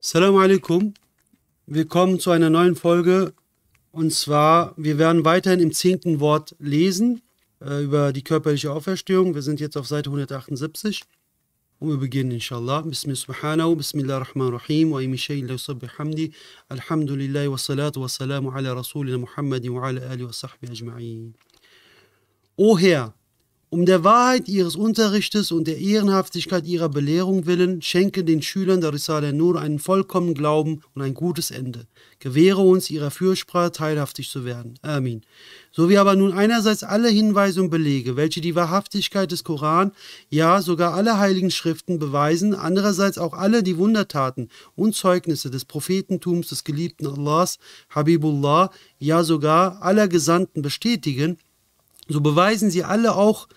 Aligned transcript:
Assalamu 0.00 0.38
alaikum. 0.38 0.94
Willkommen 1.66 2.18
zu 2.18 2.30
einer 2.30 2.48
neuen 2.48 2.76
Folge. 2.76 3.34
Und 3.90 4.12
zwar, 4.14 4.72
wir 4.76 4.96
werden 4.96 5.24
weiterhin 5.24 5.60
im 5.60 5.72
zehnten 5.72 6.20
Wort 6.20 6.56
lesen 6.58 7.20
äh, 7.60 7.84
über 7.84 8.12
die 8.14 8.22
körperliche 8.22 8.72
Auferstehung. 8.72 9.34
Wir 9.34 9.42
sind 9.42 9.60
jetzt 9.60 9.76
auf 9.76 9.86
Seite 9.86 10.08
178. 10.08 11.02
Und 11.80 11.90
wir 11.90 11.96
beginnen 11.98 12.30
inshallah. 12.30 12.80
Bismillah 12.82 13.16
subhanahu, 13.16 13.76
Bismillah 13.76 14.18
rahman 14.18 14.54
rahim, 14.54 14.92
wa 14.92 15.00
imi 15.02 15.18
shayin 15.18 15.46
la 15.46 15.52
yusabbi 15.52 15.88
hamdi, 15.98 16.32
alhamdulillahi 16.68 17.48
wa 17.48 17.58
salatu 17.58 18.00
wa 18.00 18.08
salamu 18.08 18.50
ala 18.50 18.74
rasulina 18.74 19.18
Muhammadin 19.18 19.72
wa 19.74 19.88
ala 19.88 20.00
alihi 20.08 20.24
wa 20.24 20.32
sahbihi 20.32 20.72
ajma'in. 20.72 21.34
O 22.56 22.78
Herr, 22.78 23.12
um 23.70 23.84
der 23.84 24.02
Wahrheit 24.02 24.48
ihres 24.48 24.76
Unterrichtes 24.76 25.52
und 25.52 25.66
der 25.68 25.78
Ehrenhaftigkeit 25.78 26.66
ihrer 26.66 26.88
Belehrung 26.88 27.44
willen, 27.44 27.82
schenke 27.82 28.24
den 28.24 28.40
Schülern 28.40 28.80
der 28.80 28.94
Risale 28.94 29.34
nur 29.34 29.60
einen 29.60 29.78
vollkommenen 29.78 30.34
Glauben 30.34 30.80
und 30.94 31.02
ein 31.02 31.12
gutes 31.12 31.50
Ende. 31.50 31.86
Gewähre 32.18 32.62
uns, 32.62 32.88
ihrer 32.88 33.10
Fürsprache 33.10 33.72
teilhaftig 33.72 34.30
zu 34.30 34.46
werden. 34.46 34.78
Amin. 34.80 35.20
So 35.70 35.90
wie 35.90 35.98
aber 35.98 36.16
nun 36.16 36.32
einerseits 36.32 36.82
alle 36.82 37.10
Hinweise 37.10 37.60
und 37.60 37.68
Belege, 37.68 38.16
welche 38.16 38.40
die 38.40 38.54
Wahrhaftigkeit 38.54 39.30
des 39.30 39.44
Koran, 39.44 39.92
ja 40.30 40.62
sogar 40.62 40.94
alle 40.94 41.18
heiligen 41.18 41.50
Schriften 41.50 41.98
beweisen, 41.98 42.54
andererseits 42.54 43.18
auch 43.18 43.34
alle 43.34 43.62
die 43.62 43.76
Wundertaten 43.76 44.48
und 44.76 44.96
Zeugnisse 44.96 45.50
des 45.50 45.66
Prophetentums 45.66 46.48
des 46.48 46.64
geliebten 46.64 47.06
Allahs, 47.06 47.58
Habibullah, 47.90 48.70
ja 48.98 49.22
sogar 49.22 49.82
aller 49.82 50.08
Gesandten 50.08 50.62
bestätigen, 50.62 51.36
so 52.08 52.20
beweisen 52.20 52.70
sie 52.70 52.84
alle 52.84 53.14
auch, 53.14 53.48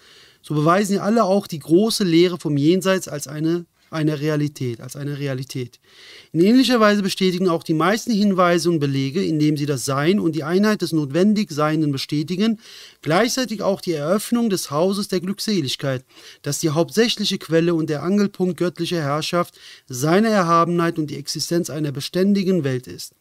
so 0.41 0.53
beweisen 0.53 0.93
sie 0.93 0.99
alle 0.99 1.23
auch 1.23 1.47
die 1.47 1.59
große 1.59 2.03
Lehre 2.03 2.37
vom 2.37 2.57
Jenseits 2.57 3.07
als 3.07 3.27
eine, 3.27 3.65
eine 3.91 4.19
Realität, 4.21 4.79
als 4.79 4.95
eine 4.95 5.19
Realität. 5.19 5.79
In 6.31 6.39
ähnlicher 6.39 6.79
Weise 6.79 7.03
bestätigen 7.03 7.49
auch 7.49 7.63
die 7.63 7.73
meisten 7.73 8.11
Hinweise 8.11 8.69
und 8.69 8.79
Belege, 8.79 9.23
indem 9.23 9.57
sie 9.57 9.65
das 9.65 9.83
Sein 9.83 10.19
und 10.19 10.33
die 10.33 10.45
Einheit 10.45 10.81
des 10.81 10.93
notwendig 10.93 11.51
Seienden 11.51 11.91
bestätigen, 11.91 12.59
gleichzeitig 13.01 13.61
auch 13.61 13.81
die 13.81 13.93
Eröffnung 13.93 14.49
des 14.49 14.71
Hauses 14.71 15.09
der 15.09 15.19
Glückseligkeit, 15.19 16.05
das 16.41 16.59
die 16.59 16.69
hauptsächliche 16.69 17.37
Quelle 17.37 17.73
und 17.73 17.89
der 17.89 18.03
Angelpunkt 18.03 18.57
göttlicher 18.57 19.01
Herrschaft, 19.01 19.59
seiner 19.87 20.29
Erhabenheit 20.29 20.97
und 20.97 21.07
die 21.07 21.17
Existenz 21.17 21.69
einer 21.69 21.91
beständigen 21.91 22.63
Welt 22.63 22.87
ist. 22.87 23.13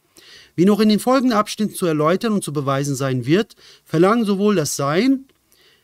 Wie 0.55 0.65
noch 0.65 0.79
in 0.79 0.89
den 0.89 0.99
folgenden 0.99 1.37
Abschnitten 1.37 1.75
zu 1.75 1.85
erläutern 1.85 2.33
und 2.33 2.43
zu 2.43 2.53
beweisen 2.53 2.95
sein 2.95 3.25
wird, 3.25 3.55
verlangen 3.85 4.25
sowohl 4.25 4.55
das 4.55 4.75
Sein, 4.75 5.25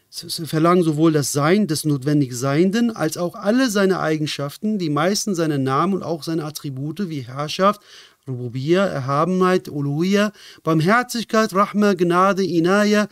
verlangen 0.09 0.83
sowohl 0.83 1.11
das 1.11 1.31
Sein 1.33 1.67
des 1.67 1.85
notwendig 1.85 2.33
Seienden 2.33 2.95
als 2.95 3.17
auch 3.17 3.35
alle 3.35 3.69
seine 3.69 3.99
Eigenschaften, 3.99 4.77
die 4.79 4.89
meisten 4.89 5.35
seiner 5.35 5.57
Namen 5.57 5.95
und 5.95 6.03
auch 6.03 6.23
seine 6.23 6.45
Attribute 6.45 7.09
wie 7.09 7.21
Herrschaft, 7.21 7.81
Rububiyya, 8.27 8.85
Erhabenheit, 8.85 9.69
Uluhiyya, 9.69 10.31
Barmherzigkeit, 10.63 11.53
Rahma, 11.53 11.93
Gnade, 11.93 12.43
Inaya 12.43 13.07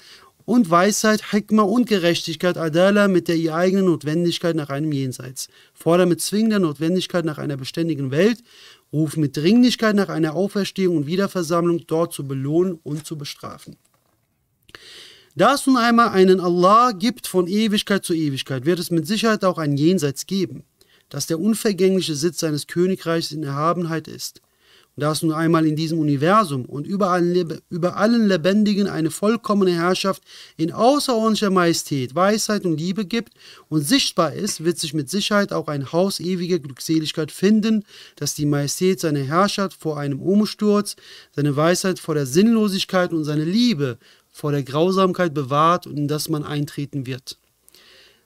und 0.46 0.70
Weisheit, 0.70 1.32
Hikmah 1.32 1.64
und 1.64 1.88
Gerechtigkeit, 1.88 2.58
Adala 2.58 3.08
mit 3.08 3.28
der 3.28 3.36
ihr 3.36 3.56
eigenen 3.56 3.86
Notwendigkeit 3.86 4.56
nach 4.56 4.70
einem 4.70 4.92
Jenseits, 4.92 5.48
fordern 5.74 6.10
mit 6.10 6.22
zwingender 6.22 6.60
Notwendigkeit 6.60 7.26
nach 7.26 7.38
einer 7.38 7.58
beständigen 7.58 8.12
Welt 8.12 8.40
rufen 8.94 9.22
mit 9.22 9.36
Dringlichkeit 9.38 9.96
nach 9.96 10.10
einer 10.10 10.36
Auferstehung 10.36 10.98
und 10.98 11.08
Wiederversammlung 11.08 11.86
dort 11.88 12.14
zu 12.14 12.28
belohnen 12.28 12.80
und 12.84 13.06
zu 13.06 13.18
bestrafen. 13.18 13.78
Da 15.36 15.54
es 15.54 15.68
nun 15.68 15.78
einmal 15.78 16.10
einen 16.10 16.40
Allah 16.40 16.92
gibt 16.92 17.28
von 17.28 17.48
Ewigkeit 17.48 18.06
zu 18.06 18.14
Ewigkeit, 18.14 18.66
wird 18.66 18.80
es 18.80 18.90
mit 18.90 19.06
Sicherheit 19.06 19.44
auch 19.44 19.58
ein 19.58 19.76
Jenseits 19.76 20.28
geben, 20.28 20.64
das 21.10 21.28
der 21.28 21.40
unvergängliche 21.40 22.16
Sitz 22.16 22.40
seines 22.40 22.68
Königreichs 22.68 23.32
in 23.32 23.44
Erhabenheit 23.44 24.08
ist. 24.08 24.42
Da 24.98 25.12
es 25.12 25.22
nun 25.22 25.34
einmal 25.34 25.66
in 25.66 25.76
diesem 25.76 26.00
Universum 26.00 26.64
und 26.64 26.88
über 26.88 27.10
allen, 27.10 27.60
über 27.70 27.98
allen 27.98 28.28
Lebendigen 28.30 28.88
eine 28.88 29.12
vollkommene 29.12 29.74
Herrschaft 29.74 30.24
in 30.56 30.72
außerordentlicher 30.72 31.50
Majestät, 31.50 32.16
Weisheit 32.16 32.64
und 32.64 32.80
Liebe 32.80 33.06
gibt 33.06 33.34
und 33.68 33.82
sichtbar 33.82 34.32
ist, 34.34 34.64
wird 34.64 34.80
sich 34.80 34.94
mit 34.94 35.10
Sicherheit 35.10 35.52
auch 35.52 35.68
ein 35.68 35.92
Haus 35.92 36.22
ewiger 36.22 36.60
Glückseligkeit 36.60 37.32
finden, 37.32 37.84
das 38.16 38.36
die 38.36 38.46
Majestät 38.46 39.02
seiner 39.02 39.24
Herrschaft 39.24 39.82
vor 39.82 40.00
einem 40.00 40.22
Umsturz, 40.22 40.96
seine 41.36 41.58
Weisheit 41.58 42.00
vor 42.00 42.16
der 42.16 42.26
Sinnlosigkeit 42.26 43.12
und 43.12 43.26
seine 43.26 43.44
Liebe 43.44 43.98
vor 44.32 44.54
der 44.54 44.64
Grausamkeit 44.64 45.34
bewahrt 45.34 45.88
und 45.88 45.98
in 45.98 46.08
das 46.08 46.30
man 46.30 46.46
eintreten 46.46 47.06
wird. 47.06 47.38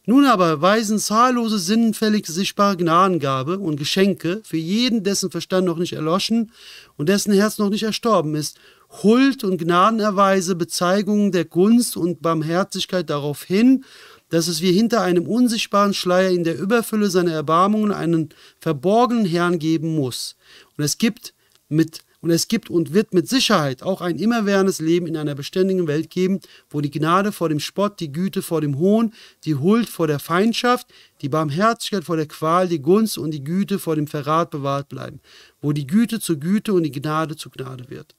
Nun 0.09 0.25
aber 0.25 0.59
weisen 0.59 0.97
zahllose 0.97 1.59
sinnenfällig 1.59 2.25
sichtbare 2.25 2.75
Gnadengabe 2.75 3.59
und 3.59 3.75
Geschenke 3.75 4.41
für 4.43 4.57
jeden, 4.57 5.03
dessen 5.03 5.29
Verstand 5.29 5.67
noch 5.67 5.77
nicht 5.77 5.93
erloschen 5.93 6.51
und 6.97 7.09
dessen 7.09 7.31
Herz 7.31 7.59
noch 7.59 7.69
nicht 7.69 7.83
erstorben 7.83 8.33
ist, 8.33 8.57
Huld 9.03 9.43
und 9.43 9.59
Gnadenerweise, 9.59 10.55
Bezeigungen 10.55 11.31
der 11.31 11.45
Gunst 11.45 11.95
und 11.95 12.23
Barmherzigkeit 12.23 13.07
darauf 13.07 13.43
hin, 13.43 13.85
dass 14.29 14.47
es 14.47 14.63
wie 14.63 14.71
hinter 14.71 15.01
einem 15.01 15.27
unsichtbaren 15.27 15.93
Schleier 15.93 16.31
in 16.31 16.43
der 16.43 16.57
Überfülle 16.57 17.11
seiner 17.11 17.33
Erbarmungen 17.33 17.91
einen 17.91 18.29
verborgenen 18.59 19.25
Herrn 19.25 19.59
geben 19.59 19.95
muss. 19.95 20.37
Und 20.75 20.85
es 20.85 20.97
gibt 20.97 21.35
mit 21.67 21.99
und 22.21 22.29
es 22.31 22.47
gibt 22.47 22.69
und 22.69 22.93
wird 22.93 23.13
mit 23.13 23.27
Sicherheit 23.27 23.83
auch 23.83 24.01
ein 24.01 24.17
immerwährendes 24.17 24.79
Leben 24.79 25.07
in 25.07 25.17
einer 25.17 25.35
beständigen 25.35 25.87
Welt 25.87 26.09
geben, 26.09 26.39
wo 26.69 26.81
die 26.81 26.91
Gnade 26.91 27.31
vor 27.31 27.49
dem 27.49 27.59
Spott, 27.59 27.99
die 27.99 28.11
Güte 28.11 28.41
vor 28.41 28.61
dem 28.61 28.77
Hohn, 28.77 29.13
die 29.45 29.55
Huld 29.55 29.89
vor 29.89 30.07
der 30.07 30.19
Feindschaft, 30.19 30.87
die 31.21 31.29
Barmherzigkeit 31.29 32.03
vor 32.03 32.17
der 32.17 32.27
Qual, 32.27 32.67
die 32.67 32.81
Gunst 32.81 33.17
und 33.17 33.31
die 33.31 33.43
Güte 33.43 33.79
vor 33.79 33.95
dem 33.95 34.07
Verrat 34.07 34.49
bewahrt 34.51 34.89
bleiben, 34.89 35.19
wo 35.61 35.71
die 35.71 35.87
Güte 35.87 36.19
zur 36.19 36.37
Güte 36.37 36.73
und 36.73 36.83
die 36.83 36.91
Gnade 36.91 37.35
zur 37.35 37.51
Gnade 37.51 37.89
wird. 37.89 38.15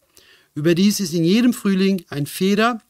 Überdies 0.54 1.00
ist 1.00 1.14
in 1.14 1.24
jedem 1.24 1.52
Frühling 1.52 2.04
ein 2.08 2.26
Feder, 2.26 2.80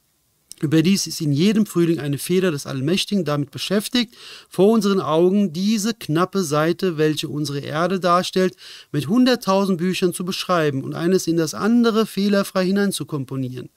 Überdies 0.60 1.06
ist 1.06 1.21
in 1.21 1.32
jedem 1.32 1.65
Frühling 1.65 1.98
eine 1.98 2.19
Feder 2.19 2.50
des 2.50 2.66
Allmächtigen 2.66 3.25
damit 3.25 3.50
beschäftigt, 3.50 4.15
vor 4.48 4.71
unseren 4.71 5.00
Augen 5.00 5.53
diese 5.53 5.94
knappe 5.94 6.43
Seite, 6.43 6.98
welche 6.98 7.28
unsere 7.28 7.60
Erde 7.60 7.98
darstellt, 7.98 8.54
mit 8.93 9.09
hunderttausend 9.09 9.78
Büchern 9.78 10.12
zu 10.12 10.25
beschreiben 10.25 10.84
und 10.84 10.94
eines 10.94 11.26
in 11.26 11.38
das 11.38 11.54
andere 11.54 12.04
fehlerfrei 12.04 12.66
hineinzukomponieren. 12.66 13.70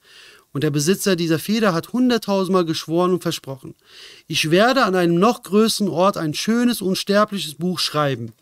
Und 0.51 0.63
der 0.63 0.71
Besitzer 0.71 1.15
dieser 1.15 1.39
Feder 1.39 1.73
hat 1.73 1.93
hunderttausendmal 1.93 2.65
geschworen 2.65 3.13
und 3.13 3.23
versprochen, 3.23 3.75
ich 4.27 4.51
werde 4.51 4.83
an 4.83 4.93
einem 4.93 5.15
noch 5.15 5.41
größeren 5.41 5.89
Ort 5.89 6.17
ein 6.17 6.33
schönes, 6.33 6.81
unsterbliches 6.81 7.55
Buch 7.55 7.79
schreiben. 7.79 8.33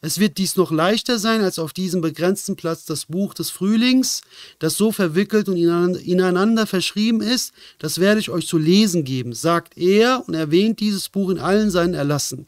Es 0.00 0.18
wird 0.18 0.38
dies 0.38 0.56
noch 0.56 0.70
leichter 0.70 1.18
sein 1.18 1.42
als 1.42 1.58
auf 1.58 1.72
diesem 1.72 2.00
begrenzten 2.00 2.56
Platz 2.56 2.84
das 2.84 3.06
Buch 3.06 3.34
des 3.34 3.50
Frühlings, 3.50 4.22
das 4.58 4.76
so 4.76 4.92
verwickelt 4.92 5.48
und 5.48 5.56
ineinander 5.56 6.66
verschrieben 6.66 7.20
ist, 7.20 7.52
das 7.78 7.98
werde 7.98 8.20
ich 8.20 8.30
euch 8.30 8.46
zu 8.46 8.58
lesen 8.58 9.04
geben, 9.04 9.32
sagt 9.32 9.76
er 9.76 10.24
und 10.26 10.34
erwähnt 10.34 10.80
dieses 10.80 11.08
Buch 11.08 11.30
in 11.30 11.38
allen 11.38 11.70
seinen 11.70 11.94
Erlassen. 11.94 12.46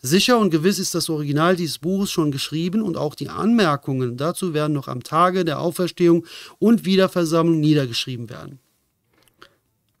Sicher 0.00 0.38
und 0.38 0.50
gewiss 0.50 0.78
ist 0.78 0.94
das 0.94 1.10
Original 1.10 1.56
dieses 1.56 1.78
Buches 1.78 2.12
schon 2.12 2.30
geschrieben 2.30 2.82
und 2.82 2.96
auch 2.96 3.16
die 3.16 3.28
Anmerkungen 3.28 4.16
dazu 4.16 4.54
werden 4.54 4.72
noch 4.72 4.86
am 4.86 5.02
Tage 5.02 5.44
der 5.44 5.58
Auferstehung 5.58 6.24
und 6.60 6.84
Wiederversammlung 6.84 7.58
niedergeschrieben 7.58 8.30
werden. 8.30 8.60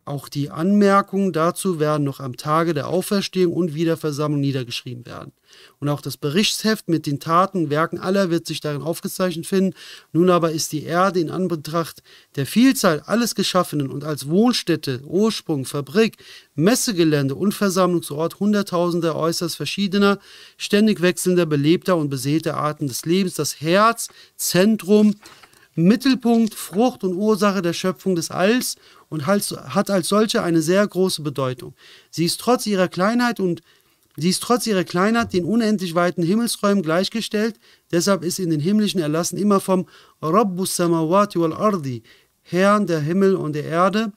Auch 0.08 0.30
die 0.30 0.48
Anmerkungen 0.48 1.34
dazu 1.34 1.80
werden 1.80 2.04
noch 2.04 2.18
am 2.18 2.38
Tage 2.38 2.72
der 2.72 2.88
Auferstehung 2.88 3.52
und 3.52 3.74
Wiederversammlung 3.74 4.40
niedergeschrieben 4.40 5.04
werden. 5.04 5.32
Und 5.80 5.90
auch 5.90 6.00
das 6.00 6.16
Berichtsheft 6.16 6.88
mit 6.88 7.04
den 7.04 7.20
Taten 7.20 7.68
Werken 7.68 7.98
aller 7.98 8.30
wird 8.30 8.46
sich 8.46 8.60
darin 8.60 8.80
aufgezeichnet 8.80 9.46
finden. 9.46 9.74
Nun 10.12 10.30
aber 10.30 10.50
ist 10.50 10.72
die 10.72 10.84
Erde 10.84 11.20
in 11.20 11.30
Anbetracht 11.30 12.02
der 12.36 12.46
Vielzahl 12.46 13.00
alles 13.00 13.34
Geschaffenen 13.34 13.90
und 13.90 14.02
als 14.02 14.30
Wohnstätte, 14.30 15.02
Ursprung, 15.04 15.66
Fabrik, 15.66 16.16
Messegelände 16.54 17.34
und 17.34 17.52
Versammlungsort 17.52 18.40
hunderttausender 18.40 19.14
äußerst 19.14 19.56
verschiedener, 19.56 20.20
ständig 20.56 21.02
wechselnder, 21.02 21.44
belebter 21.44 21.98
und 21.98 22.08
beseelter 22.08 22.56
Arten 22.56 22.88
des 22.88 23.04
Lebens 23.04 23.34
das 23.34 23.60
Herz, 23.60 24.08
Zentrum, 24.36 25.16
Mittelpunkt, 25.84 26.54
Frucht 26.54 27.04
und 27.04 27.14
Ursache 27.14 27.62
der 27.62 27.72
Schöpfung 27.72 28.16
des 28.16 28.30
Alls 28.30 28.76
und 29.08 29.26
hat 29.26 29.90
als 29.90 30.08
solche 30.08 30.42
eine 30.42 30.60
sehr 30.62 30.86
große 30.86 31.22
Bedeutung. 31.22 31.74
Sie 32.10 32.24
ist 32.24 32.40
trotz 32.40 32.66
ihrer 32.66 32.88
Kleinheit 32.88 33.40
und 33.40 33.62
Sie 34.20 34.30
ist 34.30 34.42
trotz 34.42 34.66
ihrer 34.66 34.82
Kleinheit 34.82 35.32
den 35.32 35.44
unendlich 35.44 35.94
weiten 35.94 36.24
Himmelsräumen 36.24 36.82
gleichgestellt, 36.82 37.54
deshalb 37.92 38.24
ist 38.24 38.40
in 38.40 38.50
den 38.50 38.58
himmlischen 38.58 39.00
Erlassen 39.00 39.38
immer 39.38 39.60
vom 39.60 39.86
Rabbus 40.20 40.74
Samawati 40.74 41.38
wal 41.38 41.52
Ardi, 41.52 42.02
Herrn 42.42 42.88
der 42.88 42.98
Himmel 42.98 43.36
und 43.36 43.52
der 43.52 43.66
Erde, 43.66 44.12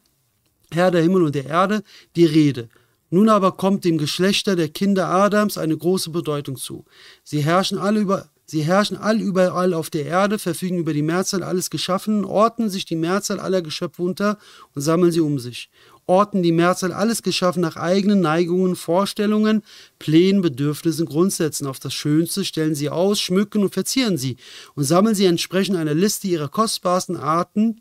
Herr 0.71 0.89
der 0.89 1.03
Himmel 1.03 1.21
und 1.21 1.35
der 1.35 1.45
Erde, 1.45 1.83
die 2.15 2.25
Rede. 2.25 2.69
Nun 3.11 3.29
aber 3.29 3.51
kommt 3.51 3.85
dem 3.85 3.99
Geschlechter 3.99 4.55
der 4.55 4.69
Kinder 4.69 5.07
Adams 5.07 5.59
eine 5.59 5.77
große 5.77 6.09
Bedeutung 6.09 6.55
zu. 6.55 6.83
Sie 7.23 7.41
herrschen 7.41 7.77
alle 7.77 7.99
über 7.99 8.29
Sie 8.51 8.63
herrschen 8.63 8.97
all 8.97 9.21
überall 9.21 9.73
auf 9.73 9.89
der 9.89 10.05
Erde, 10.05 10.37
verfügen 10.37 10.79
über 10.79 10.91
die 10.91 11.03
Mehrzahl 11.03 11.41
alles 11.41 11.69
Geschaffenen, 11.69 12.25
orten 12.25 12.69
sich 12.69 12.83
die 12.83 12.97
Mehrzahl 12.97 13.39
aller 13.39 13.61
Geschöpfe 13.61 14.03
unter 14.03 14.37
und 14.75 14.81
sammeln 14.81 15.13
sie 15.13 15.21
um 15.21 15.39
sich. 15.39 15.69
orten 16.05 16.43
die 16.43 16.51
Mehrzahl 16.51 16.91
alles 16.91 17.23
geschaffen 17.23 17.61
nach 17.61 17.77
eigenen 17.77 18.19
Neigungen, 18.19 18.75
Vorstellungen, 18.75 19.63
Plänen, 19.99 20.41
Bedürfnissen, 20.41 21.05
Grundsätzen. 21.05 21.65
Auf 21.65 21.79
das 21.79 21.93
Schönste 21.93 22.43
stellen 22.43 22.75
sie 22.75 22.89
aus, 22.89 23.21
schmücken 23.21 23.63
und 23.63 23.73
verzieren 23.73 24.17
sie 24.17 24.35
und 24.75 24.83
sammeln 24.83 25.15
sie 25.15 25.27
entsprechend 25.27 25.77
einer 25.77 25.93
Liste 25.93 26.27
ihrer 26.27 26.49
kostbarsten 26.49 27.15
Arten 27.15 27.79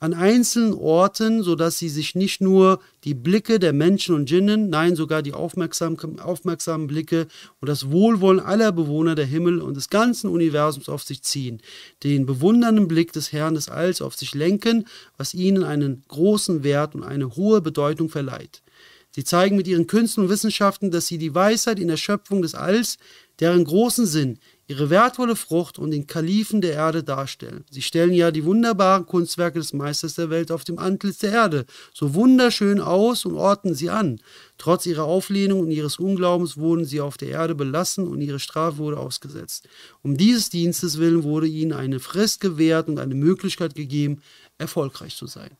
an 0.00 0.14
einzelnen 0.14 0.72
Orten, 0.72 1.42
sodass 1.42 1.78
sie 1.78 1.90
sich 1.90 2.14
nicht 2.14 2.40
nur 2.40 2.80
die 3.04 3.12
Blicke 3.12 3.58
der 3.58 3.74
Menschen 3.74 4.14
und 4.14 4.30
Djinnen, 4.30 4.70
nein, 4.70 4.96
sogar 4.96 5.20
die 5.20 5.34
aufmerksamen, 5.34 6.18
aufmerksamen 6.18 6.86
Blicke 6.86 7.26
und 7.60 7.68
das 7.68 7.90
Wohlwollen 7.90 8.40
aller 8.40 8.72
Bewohner 8.72 9.14
der 9.14 9.26
Himmel 9.26 9.60
und 9.60 9.76
des 9.76 9.90
ganzen 9.90 10.30
Universums 10.30 10.88
auf 10.88 11.02
sich 11.02 11.22
ziehen, 11.22 11.60
den 12.02 12.24
bewundernden 12.24 12.88
Blick 12.88 13.12
des 13.12 13.30
Herrn 13.32 13.54
des 13.54 13.68
Alls 13.68 14.00
auf 14.00 14.16
sich 14.16 14.34
lenken, 14.34 14.86
was 15.18 15.34
ihnen 15.34 15.64
einen 15.64 16.02
großen 16.08 16.64
Wert 16.64 16.94
und 16.94 17.04
eine 17.04 17.36
hohe 17.36 17.60
Bedeutung 17.60 18.08
verleiht. 18.08 18.62
Sie 19.10 19.24
zeigen 19.24 19.56
mit 19.56 19.68
ihren 19.68 19.86
Künsten 19.86 20.24
und 20.24 20.30
Wissenschaften, 20.30 20.90
dass 20.90 21.08
sie 21.08 21.18
die 21.18 21.34
Weisheit 21.34 21.78
in 21.78 21.88
der 21.88 21.96
Schöpfung 21.98 22.40
des 22.40 22.54
Alls, 22.54 22.96
deren 23.40 23.64
großen 23.64 24.06
Sinn, 24.06 24.38
ihre 24.70 24.88
wertvolle 24.88 25.34
Frucht 25.34 25.80
und 25.80 25.90
den 25.90 26.06
Kalifen 26.06 26.60
der 26.60 26.74
Erde 26.74 27.02
darstellen. 27.02 27.64
Sie 27.70 27.82
stellen 27.82 28.12
ja 28.12 28.30
die 28.30 28.44
wunderbaren 28.44 29.04
Kunstwerke 29.04 29.58
des 29.58 29.72
Meisters 29.72 30.14
der 30.14 30.30
Welt 30.30 30.52
auf 30.52 30.62
dem 30.62 30.78
Antlitz 30.78 31.18
der 31.18 31.32
Erde 31.32 31.66
so 31.92 32.14
wunderschön 32.14 32.80
aus 32.80 33.24
und 33.24 33.34
ordnen 33.34 33.74
sie 33.74 33.90
an. 33.90 34.20
Trotz 34.58 34.86
ihrer 34.86 35.02
Auflehnung 35.02 35.58
und 35.58 35.72
ihres 35.72 35.98
Unglaubens 35.98 36.56
wurden 36.56 36.84
sie 36.84 37.00
auf 37.00 37.16
der 37.16 37.30
Erde 37.30 37.56
belassen 37.56 38.06
und 38.06 38.20
ihre 38.20 38.38
Strafe 38.38 38.78
wurde 38.78 38.98
ausgesetzt. 38.98 39.68
Um 40.02 40.16
dieses 40.16 40.50
Dienstes 40.50 40.98
willen 40.98 41.24
wurde 41.24 41.48
ihnen 41.48 41.72
eine 41.72 41.98
Frist 41.98 42.40
gewährt 42.40 42.88
und 42.88 43.00
eine 43.00 43.16
Möglichkeit 43.16 43.74
gegeben, 43.74 44.22
erfolgreich 44.58 45.16
zu 45.16 45.26
sein. 45.26 45.50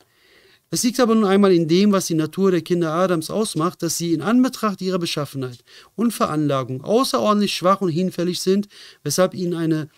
Es 0.73 0.85
liegt 0.85 1.01
aber 1.01 1.17
nun 1.17 1.25
einmal 1.25 1.53
in 1.53 1.67
dem, 1.67 1.91
was 1.91 2.07
die 2.07 2.15
Natur 2.15 2.53
der 2.53 2.61
Kinder 2.61 2.93
Adams 2.93 3.29
ausmacht, 3.29 3.83
dass 3.83 3.97
sie 3.97 4.13
in 4.13 4.23
Anbetracht 4.23 4.81
ihrer 4.81 5.01
Beschaffenheit 5.01 5.65
und 5.97 6.13
Veranlagung 6.13 6.85
außerordentlich 6.85 7.53
schwach 7.53 7.81
und 7.81 7.89
hinfällig 7.89 8.41
sind, 8.41 8.69
weshalb 9.03 9.35
ihnen, 9.35 9.55
eine, 9.55 9.89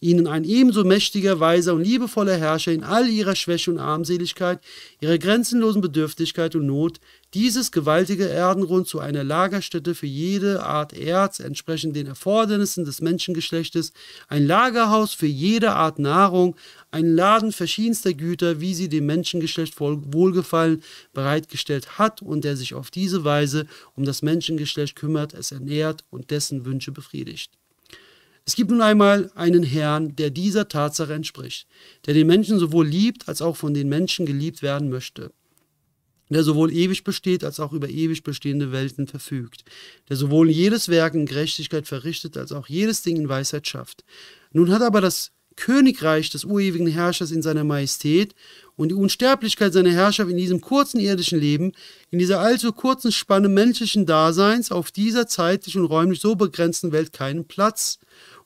ihnen 0.00 0.26
ein 0.26 0.44
ebenso 0.44 0.84
mächtiger, 0.84 1.40
weiser 1.40 1.74
und 1.74 1.82
liebevoller 1.82 2.36
Herrscher 2.36 2.72
in 2.72 2.84
all 2.84 3.08
ihrer 3.08 3.36
Schwäche 3.36 3.70
und 3.70 3.78
Armseligkeit, 3.78 4.60
ihrer 5.00 5.18
grenzenlosen 5.18 5.80
Bedürftigkeit 5.80 6.54
und 6.54 6.66
Not 6.66 7.00
dieses 7.34 7.70
gewaltige 7.70 8.28
Erdenrund 8.28 8.88
zu 8.88 8.98
einer 8.98 9.22
Lagerstätte 9.22 9.94
für 9.94 10.06
jede 10.06 10.62
Art 10.62 10.94
Erz, 10.94 11.38
entsprechend 11.38 11.94
den 11.94 12.06
Erfordernissen 12.06 12.84
des 12.84 13.02
Menschengeschlechtes, 13.02 13.92
ein 14.28 14.46
Lagerhaus 14.46 15.12
für 15.12 15.26
jede 15.26 15.72
Art 15.72 15.98
Nahrung, 15.98 16.56
ein 16.90 17.14
Laden 17.14 17.52
verschiedenster 17.52 18.14
Güter, 18.14 18.60
wie 18.60 18.74
sie 18.74 18.88
dem 18.88 19.06
Menschengeschlecht 19.06 19.78
wohlgefallen 19.78 20.82
bereitgestellt 21.12 21.98
hat 21.98 22.22
und 22.22 22.44
der 22.44 22.56
sich 22.56 22.72
auf 22.72 22.90
diese 22.90 23.24
Weise 23.24 23.66
um 23.96 24.04
das 24.04 24.22
Menschengeschlecht 24.22 24.96
kümmert, 24.96 25.34
es 25.34 25.52
ernährt 25.52 26.04
und 26.10 26.30
dessen 26.30 26.64
Wünsche 26.64 26.92
befriedigt. 26.92 27.50
Es 28.46 28.54
gibt 28.54 28.70
nun 28.70 28.80
einmal 28.80 29.30
einen 29.34 29.64
Herrn, 29.64 30.16
der 30.16 30.30
dieser 30.30 30.68
Tatsache 30.68 31.12
entspricht, 31.12 31.66
der 32.06 32.14
den 32.14 32.26
Menschen 32.26 32.58
sowohl 32.58 32.86
liebt 32.86 33.28
als 33.28 33.42
auch 33.42 33.56
von 33.56 33.74
den 33.74 33.88
Menschen 33.88 34.24
geliebt 34.24 34.62
werden 34.62 34.88
möchte 34.88 35.32
der 36.30 36.42
sowohl 36.42 36.72
ewig 36.72 37.04
besteht 37.04 37.44
als 37.44 37.60
auch 37.60 37.72
über 37.72 37.88
ewig 37.88 38.22
bestehende 38.22 38.72
Welten 38.72 39.06
verfügt, 39.06 39.64
der 40.08 40.16
sowohl 40.16 40.50
jedes 40.50 40.88
Werk 40.88 41.14
in 41.14 41.26
Gerechtigkeit 41.26 41.86
verrichtet 41.86 42.36
als 42.36 42.52
auch 42.52 42.68
jedes 42.68 43.02
Ding 43.02 43.16
in 43.16 43.28
Weisheit 43.28 43.66
schafft. 43.66 44.04
Nun 44.52 44.70
hat 44.70 44.82
aber 44.82 45.00
das 45.00 45.32
Königreich 45.54 46.28
des 46.28 46.44
urewigen 46.44 46.86
Herrschers 46.86 47.30
in 47.30 47.40
seiner 47.40 47.64
Majestät 47.64 48.34
und 48.74 48.90
die 48.90 48.94
Unsterblichkeit 48.94 49.72
seiner 49.72 49.92
Herrschaft 49.92 50.30
in 50.30 50.36
diesem 50.36 50.60
kurzen 50.60 51.00
irdischen 51.00 51.40
Leben, 51.40 51.72
in 52.10 52.18
dieser 52.18 52.40
allzu 52.40 52.72
kurzen 52.72 53.10
Spanne 53.10 53.48
menschlichen 53.48 54.04
Daseins 54.04 54.70
auf 54.70 54.90
dieser 54.90 55.26
zeitlich 55.26 55.78
und 55.78 55.86
räumlich 55.86 56.20
so 56.20 56.34
begrenzten 56.34 56.92
Welt 56.92 57.14
keinen 57.14 57.46
Platz. 57.46 57.98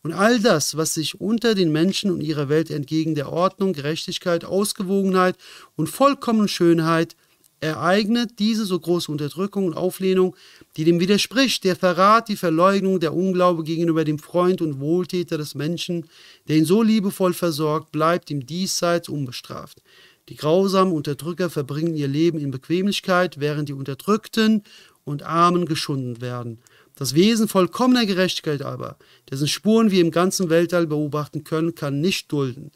Und 0.03 0.13
all 0.13 0.41
das, 0.41 0.77
was 0.77 0.95
sich 0.95 1.21
unter 1.21 1.55
den 1.55 1.73
Menschen 1.73 2.11
und 2.11 2.23
ihrer 2.23 2.49
Welt 2.49 2.71
entgegen 2.71 3.15
der 3.15 3.31
Ordnung, 3.31 3.75
Gerechtigkeit, 3.75 4.45
Ausgewogenheit 4.45 5.37
und 5.77 5.89
vollkommenen 5.89 6.49
Schönheit 6.49 7.17
ereignet 7.61 8.39
diese 8.39 8.65
so 8.65 8.79
große 8.79 9.13
Unterdrückung 9.13 9.67
und 9.67 9.75
Auflehnung, 9.75 10.35
die 10.77 10.85
dem 10.85 10.99
widerspricht, 10.99 11.65
der 11.65 11.77
Verrat, 11.77 12.29
die 12.29 12.37
Verleugnung, 12.37 13.01
der 13.01 13.15
Unglaube 13.15 13.65
gegenüber 13.65 14.05
dem 14.05 14.19
Freund 14.19 14.63
und 14.63 14.81
Wohltäter 14.81 15.37
des 15.37 15.55
Menschen, 15.55 16.07
der 16.49 16.57
ihn 16.57 16.65
so 16.65 16.83
liebevoll 16.83 17.35
versorgt, 17.35 17.93
bleibt 17.93 18.31
im 18.31 18.47
Diesseits 18.47 19.11
unbestraft. 19.11 19.83
Die 20.31 20.37
grausamen 20.37 20.95
Unterdrücker 20.95 21.51
verbringen 21.51 21.95
ihr 21.95 22.09
Leben 22.09 22.39
in 22.39 22.51
Bequemlichkeit, 22.51 23.41
während 23.41 23.69
die 23.69 23.75
Unterdrückten 23.75 24.63
und 25.05 25.23
Armen 25.23 25.67
geschunden 25.67 26.21
werden. 26.21 26.61
Das 27.01 27.15
Wesen 27.15 27.49
vollkommener 27.49 28.05
Gerechtigkeit 28.05 28.61
aber, 28.61 28.99
dessen 29.31 29.49
Spuren 29.49 29.91
wir 29.91 30.03
im 30.03 30.11
ganzen 30.11 30.51
Weltall 30.51 30.87
beobachten 30.87 31.45
können, 31.45 31.75
kann 31.75 32.03
nicht 32.03 32.31
dulden 32.31 32.73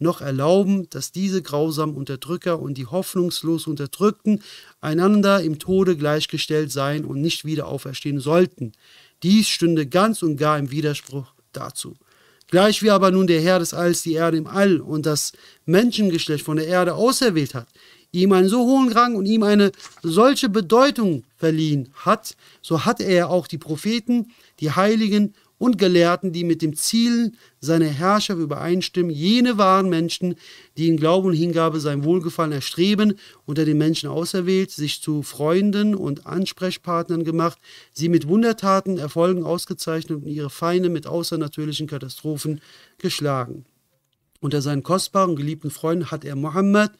noch 0.00 0.20
erlauben, 0.20 0.88
dass 0.90 1.12
diese 1.12 1.42
grausamen 1.42 1.94
Unterdrücker 1.96 2.60
und 2.60 2.74
die 2.78 2.86
hoffnungslos 2.86 3.66
Unterdrückten 3.66 4.42
einander 4.80 5.42
im 5.42 5.58
Tode 5.58 5.96
gleichgestellt 5.96 6.70
seien 6.70 7.04
und 7.04 7.20
nicht 7.20 7.44
wieder 7.44 7.66
auferstehen 7.66 8.20
sollten. 8.20 8.72
Dies 9.22 9.48
stünde 9.48 9.86
ganz 9.86 10.22
und 10.22 10.36
gar 10.36 10.58
im 10.58 10.70
Widerspruch 10.70 11.26
dazu. 11.52 11.96
Gleich 12.50 12.82
wie 12.82 12.90
aber 12.90 13.10
nun 13.10 13.26
der 13.26 13.42
Herr 13.42 13.58
des 13.58 13.74
Alls 13.74 14.02
die 14.02 14.14
Erde 14.14 14.38
im 14.38 14.46
All 14.46 14.80
und 14.80 15.04
das 15.04 15.32
Menschengeschlecht 15.66 16.44
von 16.44 16.56
der 16.56 16.66
Erde 16.66 16.94
auserwählt 16.94 17.54
hat, 17.54 17.68
ihm 18.12 18.32
einen 18.32 18.48
so 18.48 18.60
hohen 18.60 18.90
Rang 18.90 19.16
und 19.16 19.26
ihm 19.26 19.42
eine 19.42 19.72
solche 20.02 20.48
Bedeutung 20.48 21.24
verliehen 21.36 21.90
hat, 21.94 22.36
so 22.62 22.84
hat 22.84 23.00
er 23.00 23.30
auch 23.30 23.46
die 23.46 23.58
Propheten, 23.58 24.32
die 24.60 24.70
Heiligen 24.70 25.34
und 25.58 25.76
Gelehrten, 25.76 26.32
die 26.32 26.44
mit 26.44 26.62
dem 26.62 26.74
Ziel 26.76 27.32
seiner 27.60 27.86
Herrschaft 27.86 28.38
übereinstimmen, 28.38 29.10
jene 29.10 29.58
wahren 29.58 29.88
Menschen, 29.88 30.36
die 30.76 30.88
in 30.88 30.96
Glauben 30.96 31.28
und 31.28 31.34
Hingabe 31.34 31.80
sein 31.80 32.04
Wohlgefallen 32.04 32.52
erstreben, 32.52 33.14
unter 33.44 33.64
den 33.64 33.76
Menschen 33.76 34.08
auserwählt, 34.08 34.70
sich 34.70 35.02
zu 35.02 35.22
Freunden 35.22 35.96
und 35.96 36.26
Ansprechpartnern 36.26 37.24
gemacht, 37.24 37.58
sie 37.92 38.08
mit 38.08 38.28
Wundertaten, 38.28 38.98
Erfolgen 38.98 39.42
ausgezeichnet 39.42 40.22
und 40.22 40.28
ihre 40.28 40.50
Feinde 40.50 40.88
mit 40.88 41.08
außernatürlichen 41.08 41.88
Katastrophen 41.88 42.60
geschlagen. 42.98 43.64
Unter 44.40 44.62
seinen 44.62 44.84
kostbaren, 44.84 45.34
geliebten 45.34 45.72
Freunden 45.72 46.12
hat 46.12 46.24
er 46.24 46.36
Mohammed, 46.36 46.92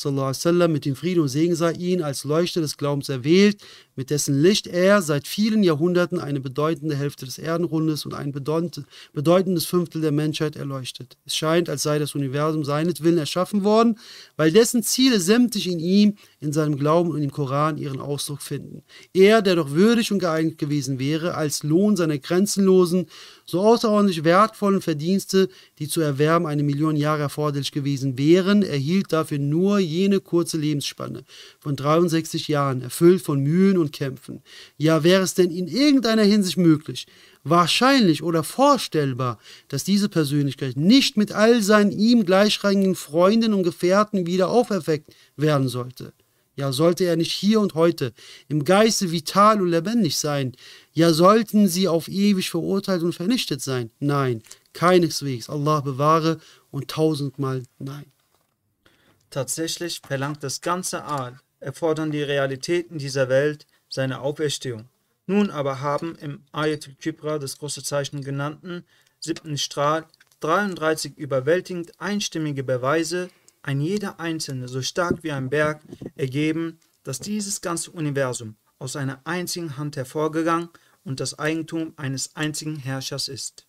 sallam, 0.00 0.72
mit 0.72 0.84
dem 0.84 0.96
Frieden 0.96 1.20
und 1.20 1.28
Segen 1.28 1.54
sei 1.54 1.72
ihn 1.72 2.02
als 2.02 2.24
Leuchte 2.24 2.60
des 2.60 2.76
Glaubens 2.76 3.08
erwählt, 3.08 3.62
mit 3.96 4.10
dessen 4.10 4.40
Licht 4.40 4.66
er 4.66 5.02
seit 5.02 5.28
vielen 5.28 5.62
Jahrhunderten 5.62 6.18
eine 6.18 6.40
bedeutende 6.40 6.96
Hälfte 6.96 7.26
des 7.26 7.38
Erdenrundes 7.38 8.06
und 8.06 8.14
ein 8.14 8.32
bedeutendes 8.32 9.66
Fünftel 9.66 10.00
der 10.00 10.10
Menschheit 10.12 10.56
erleuchtet. 10.56 11.18
Es 11.26 11.36
scheint, 11.36 11.68
als 11.68 11.82
sei 11.82 11.98
das 11.98 12.14
Universum 12.14 12.64
seinetwillen 12.64 13.18
erschaffen 13.18 13.62
worden, 13.62 13.98
weil 14.36 14.52
dessen 14.52 14.82
Ziele 14.82 15.20
sämtlich 15.20 15.68
in 15.68 15.80
ihm, 15.80 16.14
in 16.40 16.52
seinem 16.52 16.76
Glauben 16.76 17.10
und 17.10 17.22
im 17.22 17.30
Koran 17.30 17.76
ihren 17.76 18.00
Ausdruck 18.00 18.40
finden. 18.40 18.82
Er, 19.12 19.42
der 19.42 19.56
doch 19.56 19.72
würdig 19.72 20.10
und 20.12 20.18
geeignet 20.20 20.56
gewesen 20.56 20.98
wäre, 20.98 21.34
als 21.34 21.62
Lohn 21.62 21.94
seiner 21.96 22.16
grenzenlosen, 22.16 23.06
so 23.44 23.60
außerordentlich 23.60 24.24
wertvollen 24.24 24.80
Verdienste, 24.80 25.48
die 25.78 25.88
zu 25.88 26.00
erwerben 26.00 26.46
eine 26.46 26.62
Million 26.62 26.96
Jahre 26.96 27.22
erforderlich 27.22 27.72
gewesen 27.72 28.16
wären, 28.16 28.62
erhielt 28.62 29.12
dafür 29.12 29.38
nur 29.38 29.78
jene 29.90 30.20
kurze 30.20 30.56
Lebensspanne 30.56 31.24
von 31.58 31.76
63 31.76 32.48
Jahren, 32.48 32.80
erfüllt 32.80 33.22
von 33.22 33.40
Mühen 33.40 33.76
und 33.76 33.92
Kämpfen. 33.92 34.42
Ja, 34.76 35.02
wäre 35.04 35.22
es 35.22 35.34
denn 35.34 35.50
in 35.50 35.68
irgendeiner 35.68 36.22
Hinsicht 36.22 36.56
möglich, 36.56 37.06
wahrscheinlich 37.44 38.22
oder 38.22 38.44
vorstellbar, 38.44 39.38
dass 39.68 39.84
diese 39.84 40.08
Persönlichkeit 40.08 40.76
nicht 40.76 41.16
mit 41.16 41.32
all 41.32 41.62
seinen 41.62 41.92
ihm 41.92 42.24
gleichrangigen 42.24 42.94
Freunden 42.94 43.52
und 43.52 43.62
Gefährten 43.62 44.26
wieder 44.26 44.50
auferweckt 44.50 45.14
werden 45.36 45.68
sollte? 45.68 46.12
Ja, 46.56 46.72
sollte 46.72 47.04
er 47.04 47.16
nicht 47.16 47.32
hier 47.32 47.58
und 47.60 47.74
heute 47.74 48.12
im 48.48 48.64
Geiste 48.64 49.10
vital 49.12 49.62
und 49.62 49.70
lebendig 49.70 50.18
sein? 50.18 50.52
Ja, 50.92 51.12
sollten 51.12 51.68
sie 51.68 51.88
auf 51.88 52.08
ewig 52.08 52.50
verurteilt 52.50 53.02
und 53.02 53.14
vernichtet 53.14 53.62
sein? 53.62 53.90
Nein, 53.98 54.42
keineswegs. 54.74 55.48
Allah 55.48 55.80
bewahre 55.80 56.38
und 56.70 56.88
tausendmal 56.88 57.62
nein. 57.78 58.12
Tatsächlich 59.30 60.00
verlangt 60.04 60.42
das 60.42 60.60
ganze 60.60 61.04
Aal, 61.04 61.38
erfordern 61.60 62.10
die 62.10 62.22
Realitäten 62.22 62.98
dieser 62.98 63.28
Welt 63.28 63.66
seine 63.88 64.20
Auferstehung. 64.20 64.88
Nun 65.26 65.50
aber 65.50 65.80
haben 65.80 66.16
im 66.16 66.42
Ayatul 66.50 66.94
Kibra, 66.94 67.38
das 67.38 67.58
große 67.58 67.84
Zeichen 67.84 68.22
genannten, 68.22 68.84
siebten 69.20 69.56
Strahl, 69.58 70.04
33 70.40 71.16
überwältigend 71.16 72.00
einstimmige 72.00 72.64
Beweise, 72.64 73.30
ein 73.62 73.80
jeder 73.80 74.18
einzelne 74.18 74.66
so 74.66 74.82
stark 74.82 75.22
wie 75.22 75.30
ein 75.30 75.50
Berg, 75.50 75.82
ergeben, 76.16 76.80
dass 77.04 77.20
dieses 77.20 77.60
ganze 77.60 77.92
Universum 77.92 78.56
aus 78.78 78.96
einer 78.96 79.20
einzigen 79.24 79.76
Hand 79.76 79.96
hervorgegangen 79.96 80.70
und 81.04 81.20
das 81.20 81.38
Eigentum 81.38 81.92
eines 81.96 82.34
einzigen 82.34 82.76
Herrschers 82.76 83.28
ist. 83.28 83.66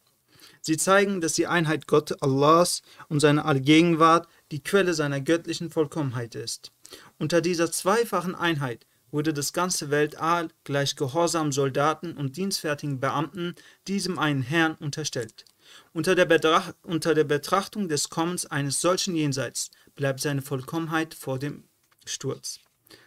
Sie 0.61 0.77
zeigen, 0.77 1.21
dass 1.21 1.33
die 1.33 1.47
Einheit 1.47 1.87
Gott 1.87 2.21
Allahs 2.21 2.81
und 3.09 3.19
seine 3.19 3.45
Allgegenwart 3.45 4.27
die 4.51 4.63
Quelle 4.63 4.93
seiner 4.93 5.21
göttlichen 5.21 5.69
Vollkommenheit 5.69 6.35
ist. 6.35 6.71
Unter 7.17 7.41
dieser 7.41 7.71
zweifachen 7.71 8.35
Einheit 8.35 8.85
wurde 9.11 9.33
das 9.33 9.53
ganze 9.53 9.89
Weltall 9.89 10.49
gleich 10.63 10.95
gehorsamen 10.95 11.51
Soldaten 11.51 12.15
und 12.17 12.37
dienstfertigen 12.37 12.99
Beamten 12.99 13.55
diesem 13.87 14.19
einen 14.19 14.41
Herrn 14.41 14.75
unterstellt. 14.75 15.45
Unter 15.93 16.15
der, 16.15 16.75
unter 16.83 17.13
der 17.13 17.23
Betrachtung 17.23 17.87
des 17.87 18.09
Kommens 18.09 18.45
eines 18.45 18.81
solchen 18.81 19.15
Jenseits 19.15 19.71
bleibt 19.95 20.19
seine 20.19 20.41
Vollkommenheit 20.41 21.13
vor 21.13 21.39
dem 21.39 21.65
Sturz. 22.05 22.59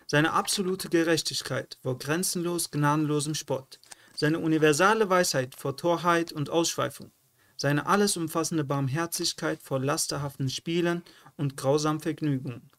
Seine 0.07 0.33
absolute 0.33 0.89
Gerechtigkeit 0.89 1.79
vor 1.83 1.99
grenzenlos 1.99 2.71
gnadenlosem 2.71 3.35
Spott, 3.35 3.81
seine 4.15 4.39
universale 4.39 5.09
Weisheit 5.09 5.55
vor 5.55 5.77
Torheit 5.77 6.33
und 6.33 6.51
Ausschweifung, 6.51 7.11
seine 7.65 7.87
alles 7.87 8.19
umfassende 8.19 8.63
Barmherzigkeit 8.63 9.63
vor 9.63 9.81
lasterhaften 9.81 10.51
Spielen 10.51 11.03
und 11.39 11.57
grausamen 11.57 12.03
Vergnügungen, 12.03 12.71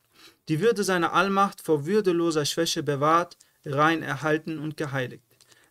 die 0.48 0.60
Würde 0.60 0.84
seiner 0.84 1.13
Allmacht 1.13 1.60
vor 1.60 1.88
würdeloser 1.88 2.46
Schwäche 2.46 2.84
bewahrt, 2.84 3.36
rein 3.65 4.04
erhalten 4.04 4.60
und 4.60 4.77
geheiligt. 4.77 5.24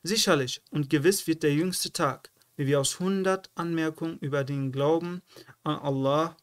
Sicherlich 0.02 0.62
und 0.73 0.90
gewiss 0.90 1.28
wird 1.28 1.44
der 1.44 1.54
jüngste 1.54 1.92
Tag, 1.92 2.33
wie 2.56 2.66
wir 2.66 2.80
aus 2.80 2.99
hundert 2.99 3.52
Anmerkungen 3.54 4.18
über 4.18 4.42
den 4.42 4.73
Glauben 4.73 5.23
an 5.62 5.76
Allah 5.76 6.37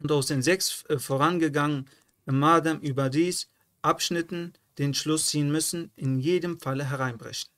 und 0.00 0.10
aus 0.10 0.26
den 0.26 0.42
sechs 0.42 0.82
äh, 0.88 0.98
vorangegangenen 0.98 1.86
Madam 2.24 2.80
überdies 2.80 3.48
Abschnitten 3.82 4.54
den 4.78 4.94
Schluss 4.94 5.26
ziehen 5.28 5.52
müssen, 5.52 5.92
in 5.94 6.18
jedem 6.18 6.58
Falle 6.58 6.90
hereinbrechen. 6.90 7.48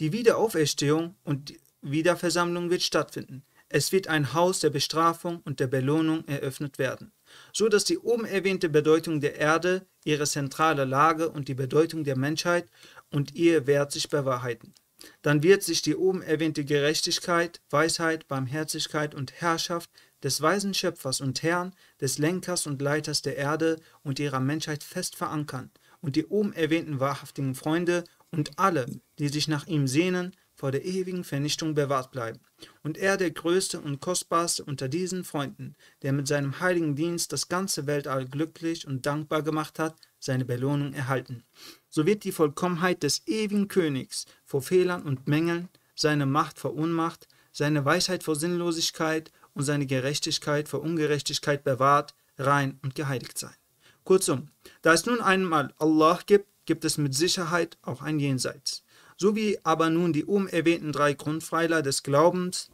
Die 0.00 0.12
Wiederauferstehung 0.12 1.14
und 1.22 1.50
die 1.50 1.60
Wiederversammlung 1.82 2.70
wird 2.70 2.82
stattfinden. 2.82 3.44
Es 3.68 3.92
wird 3.92 4.08
ein 4.08 4.32
Haus 4.32 4.60
der 4.60 4.70
Bestrafung 4.70 5.40
und 5.44 5.60
der 5.60 5.66
Belohnung 5.66 6.26
eröffnet 6.26 6.78
werden, 6.78 7.12
so 7.52 7.68
dass 7.68 7.84
die 7.84 7.98
oben 7.98 8.24
erwähnte 8.24 8.70
Bedeutung 8.70 9.20
der 9.20 9.36
Erde, 9.36 9.86
ihre 10.04 10.26
zentrale 10.26 10.86
Lage 10.86 11.28
und 11.28 11.48
die 11.48 11.54
Bedeutung 11.54 12.04
der 12.04 12.16
Menschheit 12.16 12.66
und 13.10 13.34
ihr 13.34 13.66
Wert 13.66 13.92
sich 13.92 14.08
bewahrheiten. 14.08 14.74
Dann 15.22 15.42
wird 15.42 15.62
sich 15.62 15.82
die 15.82 15.94
oben 15.94 16.22
erwähnte 16.22 16.64
Gerechtigkeit, 16.64 17.60
Weisheit, 17.70 18.26
Barmherzigkeit 18.26 19.14
und 19.14 19.32
Herrschaft 19.40 19.90
des 20.22 20.40
weisen 20.40 20.74
Schöpfers 20.74 21.20
und 21.20 21.42
Herrn, 21.42 21.74
des 22.00 22.18
Lenkers 22.18 22.66
und 22.66 22.82
Leiters 22.82 23.22
der 23.22 23.36
Erde 23.36 23.78
und 24.02 24.18
ihrer 24.18 24.40
Menschheit 24.40 24.82
fest 24.82 25.14
verankern, 25.14 25.70
und 26.00 26.16
die 26.16 26.26
oben 26.26 26.52
erwähnten 26.52 27.00
wahrhaftigen 27.00 27.54
Freunde 27.54 28.04
und 28.30 28.58
alle, 28.58 28.86
die 29.18 29.28
sich 29.28 29.46
nach 29.46 29.66
ihm 29.66 29.86
sehnen, 29.86 30.34
vor 30.58 30.72
der 30.72 30.84
ewigen 30.84 31.22
Vernichtung 31.22 31.74
bewahrt 31.74 32.10
bleiben. 32.10 32.40
Und 32.82 32.98
er, 32.98 33.16
der 33.16 33.30
größte 33.30 33.80
und 33.80 34.00
kostbarste 34.00 34.64
unter 34.64 34.88
diesen 34.88 35.22
Freunden, 35.22 35.76
der 36.02 36.12
mit 36.12 36.26
seinem 36.26 36.58
heiligen 36.58 36.96
Dienst 36.96 37.32
das 37.32 37.48
ganze 37.48 37.86
Weltall 37.86 38.26
glücklich 38.26 38.84
und 38.84 39.06
dankbar 39.06 39.42
gemacht 39.42 39.78
hat, 39.78 39.94
seine 40.18 40.44
Belohnung 40.44 40.94
erhalten. 40.94 41.44
So 41.88 42.06
wird 42.06 42.24
die 42.24 42.32
Vollkommenheit 42.32 43.04
des 43.04 43.22
ewigen 43.28 43.68
Königs 43.68 44.26
vor 44.44 44.60
Fehlern 44.60 45.04
und 45.04 45.28
Mängeln, 45.28 45.68
seine 45.94 46.26
Macht 46.26 46.58
vor 46.58 46.74
Unmacht, 46.74 47.28
seine 47.52 47.84
Weisheit 47.84 48.24
vor 48.24 48.34
Sinnlosigkeit 48.34 49.30
und 49.54 49.62
seine 49.62 49.86
Gerechtigkeit 49.86 50.68
vor 50.68 50.80
Ungerechtigkeit 50.80 51.62
bewahrt, 51.62 52.14
rein 52.36 52.80
und 52.82 52.96
geheiligt 52.96 53.38
sein. 53.38 53.54
Kurzum, 54.02 54.50
da 54.82 54.92
es 54.92 55.06
nun 55.06 55.20
einmal 55.20 55.72
Allah 55.78 56.18
gibt, 56.26 56.48
gibt 56.66 56.84
es 56.84 56.98
mit 56.98 57.14
Sicherheit 57.14 57.78
auch 57.82 58.02
ein 58.02 58.18
Jenseits 58.18 58.82
so 59.17 59.35
wie 59.35 59.59
aber 59.63 59.89
nun 59.89 60.13
die 60.13 60.25
oben 60.25 60.47
erwähnten 60.47 60.91
drei 60.91 61.13
Grundpfeiler 61.13 61.81
des 61.81 62.03
Glaubens 62.03 62.69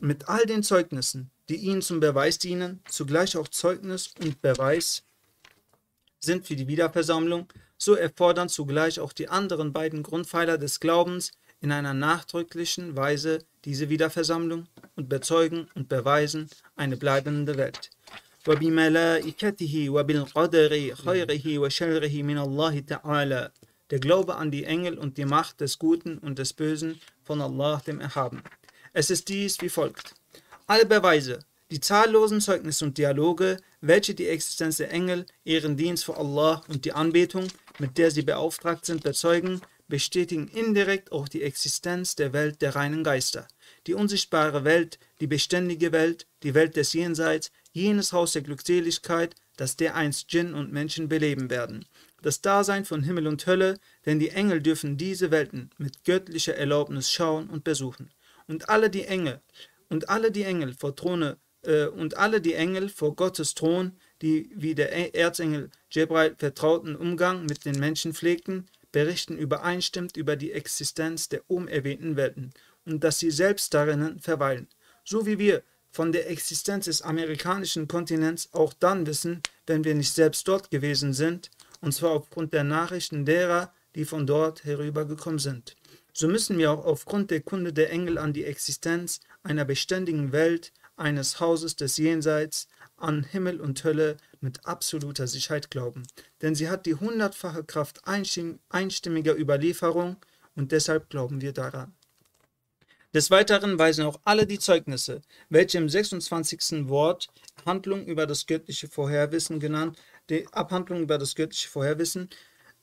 mit 0.00 0.28
all 0.28 0.46
den 0.46 0.62
Zeugnissen, 0.62 1.30
die 1.48 1.56
ihnen 1.56 1.82
zum 1.82 2.00
Beweis 2.00 2.38
dienen, 2.38 2.82
zugleich 2.88 3.36
auch 3.36 3.48
Zeugnis 3.48 4.10
und 4.20 4.42
Beweis 4.42 5.02
sind 6.20 6.46
für 6.46 6.56
die 6.56 6.68
Wiederversammlung, 6.68 7.46
so 7.78 7.94
erfordern 7.94 8.48
zugleich 8.48 9.00
auch 9.00 9.12
die 9.12 9.28
anderen 9.28 9.72
beiden 9.72 10.02
Grundpfeiler 10.02 10.58
des 10.58 10.80
Glaubens 10.80 11.32
in 11.60 11.72
einer 11.72 11.94
nachdrücklichen 11.94 12.96
Weise 12.96 13.44
diese 13.64 13.88
Wiederversammlung 13.88 14.66
und 14.94 15.08
bezeugen 15.08 15.68
und 15.74 15.88
beweisen 15.88 16.48
eine 16.76 16.96
bleibende 16.96 17.56
Welt. 17.56 17.90
وبملائكته 18.48 19.90
وبالقدر 19.90 20.94
خيره 20.94 21.58
وشره 21.58 22.22
من 22.22 22.38
الله 22.38 22.80
تعالى 22.80 23.50
der 23.91 23.99
Glaube 23.99 24.37
an 24.37 24.51
die 24.51 24.63
Engel 24.63 24.97
und 24.97 25.17
die 25.17 25.25
Macht 25.25 25.59
des 25.59 25.77
Guten 25.77 26.17
und 26.17 26.39
des 26.39 26.53
Bösen 26.53 26.99
von 27.23 27.41
Allah 27.41 27.81
dem 27.85 27.99
Erhaben. 27.99 28.41
Es 28.93 29.09
ist 29.09 29.27
dies 29.27 29.61
wie 29.61 29.69
folgt. 29.69 30.15
Alle 30.65 30.85
Beweise, 30.85 31.39
die 31.69 31.81
zahllosen 31.81 32.39
Zeugnisse 32.39 32.85
und 32.85 32.97
Dialoge, 32.97 33.57
welche 33.81 34.13
die 34.13 34.27
Existenz 34.27 34.77
der 34.77 34.91
Engel, 34.91 35.25
ihren 35.43 35.75
Dienst 35.75 36.05
vor 36.05 36.17
Allah 36.17 36.63
und 36.69 36.85
die 36.85 36.93
Anbetung, 36.93 37.47
mit 37.79 37.97
der 37.97 38.11
sie 38.11 38.21
beauftragt 38.21 38.85
sind, 38.85 39.03
bezeugen, 39.03 39.61
bestätigen 39.87 40.47
indirekt 40.47 41.11
auch 41.11 41.27
die 41.27 41.43
Existenz 41.43 42.15
der 42.15 42.31
Welt 42.31 42.61
der 42.61 42.75
reinen 42.75 43.03
Geister. 43.03 43.47
Die 43.87 43.93
unsichtbare 43.93 44.63
Welt, 44.63 44.99
die 45.19 45.27
beständige 45.27 45.91
Welt, 45.91 46.27
die 46.43 46.53
Welt 46.53 46.77
des 46.77 46.93
Jenseits, 46.93 47.51
jenes 47.73 48.13
Haus 48.13 48.31
der 48.31 48.41
Glückseligkeit, 48.41 49.35
das 49.57 49.75
dereinst 49.75 50.31
Djinn 50.31 50.53
und 50.53 50.71
Menschen 50.71 51.09
beleben 51.09 51.49
werden 51.49 51.85
das 52.21 52.41
Dasein 52.41 52.85
von 52.85 53.03
Himmel 53.03 53.27
und 53.27 53.45
Hölle, 53.45 53.79
denn 54.05 54.19
die 54.19 54.29
Engel 54.29 54.61
dürfen 54.61 54.97
diese 54.97 55.31
Welten 55.31 55.71
mit 55.77 56.03
göttlicher 56.03 56.55
Erlaubnis 56.55 57.11
schauen 57.11 57.49
und 57.49 57.63
besuchen. 57.63 58.11
Und 58.47 58.69
alle 58.69 58.89
die 58.89 59.05
Engel 59.05 59.41
und 59.89 60.09
alle 60.09 60.31
die 60.31 60.43
Engel 60.43 60.73
vor 60.73 60.95
Throne 60.95 61.37
äh, 61.63 61.85
und 61.85 62.17
alle 62.17 62.41
die 62.41 62.53
Engel 62.53 62.89
vor 62.89 63.15
Gottes 63.15 63.53
Thron, 63.53 63.97
die 64.21 64.51
wie 64.55 64.75
der 64.75 64.95
e-, 64.95 65.17
Erzengel 65.17 65.69
Jebrail 65.89 66.35
vertrauten 66.37 66.95
Umgang 66.95 67.45
mit 67.45 67.65
den 67.65 67.79
Menschen 67.79 68.13
pflegten, 68.13 68.67
berichten 68.91 69.37
übereinstimmt 69.37 70.17
über 70.17 70.35
die 70.35 70.51
Existenz 70.51 71.29
der 71.29 71.41
oben 71.47 71.67
erwähnten 71.67 72.15
Welten 72.15 72.51
und 72.85 73.03
dass 73.03 73.19
sie 73.19 73.31
selbst 73.31 73.73
darinnen 73.73 74.19
verweilen. 74.19 74.67
So 75.03 75.25
wie 75.25 75.39
wir 75.39 75.63
von 75.91 76.11
der 76.11 76.29
Existenz 76.29 76.85
des 76.85 77.01
amerikanischen 77.01 77.87
Kontinents 77.87 78.49
auch 78.53 78.73
dann 78.73 79.05
wissen, 79.05 79.41
wenn 79.67 79.83
wir 79.83 79.93
nicht 79.93 80.13
selbst 80.13 80.47
dort 80.47 80.71
gewesen 80.71 81.13
sind, 81.13 81.51
und 81.81 81.93
zwar 81.93 82.11
aufgrund 82.11 82.53
der 82.53 82.63
Nachrichten 82.63 83.25
derer, 83.25 83.73
die 83.95 84.05
von 84.05 84.25
dort 84.25 84.63
herübergekommen 84.63 85.39
sind. 85.39 85.75
So 86.13 86.27
müssen 86.27 86.57
wir 86.57 86.71
auch 86.71 86.85
aufgrund 86.85 87.31
der 87.31 87.41
Kunde 87.41 87.73
der 87.73 87.91
Engel 87.91 88.17
an 88.17 88.33
die 88.33 88.45
Existenz 88.45 89.19
einer 89.43 89.65
beständigen 89.65 90.31
Welt, 90.31 90.71
eines 90.95 91.39
Hauses 91.39 91.75
des 91.75 91.97
Jenseits, 91.97 92.67
an 92.97 93.23
Himmel 93.23 93.59
und 93.59 93.83
Hölle 93.83 94.17
mit 94.39 94.65
absoluter 94.65 95.27
Sicherheit 95.27 95.71
glauben, 95.71 96.03
denn 96.41 96.53
sie 96.53 96.69
hat 96.69 96.85
die 96.85 96.95
hundertfache 96.95 97.63
Kraft 97.63 98.01
einstimmiger 98.07 99.35
Überlieferung 99.35 100.17
und 100.55 100.71
deshalb 100.71 101.09
glauben 101.09 101.41
wir 101.41 101.53
daran. 101.53 101.93
Des 103.13 103.29
Weiteren 103.29 103.77
weisen 103.77 104.05
auch 104.05 104.21
alle 104.23 104.47
die 104.47 104.59
Zeugnisse, 104.59 105.21
welche 105.49 105.77
im 105.77 105.89
26. 105.89 106.87
Wort 106.87 107.27
Handlung 107.65 108.05
über 108.05 108.25
das 108.25 108.45
göttliche 108.45 108.87
Vorherwissen 108.87 109.59
genannt 109.59 109.97
die 110.31 110.47
Abhandlung 110.51 111.03
über 111.03 111.17
das 111.17 111.35
göttliche 111.35 111.69
Vorherwissen 111.69 112.29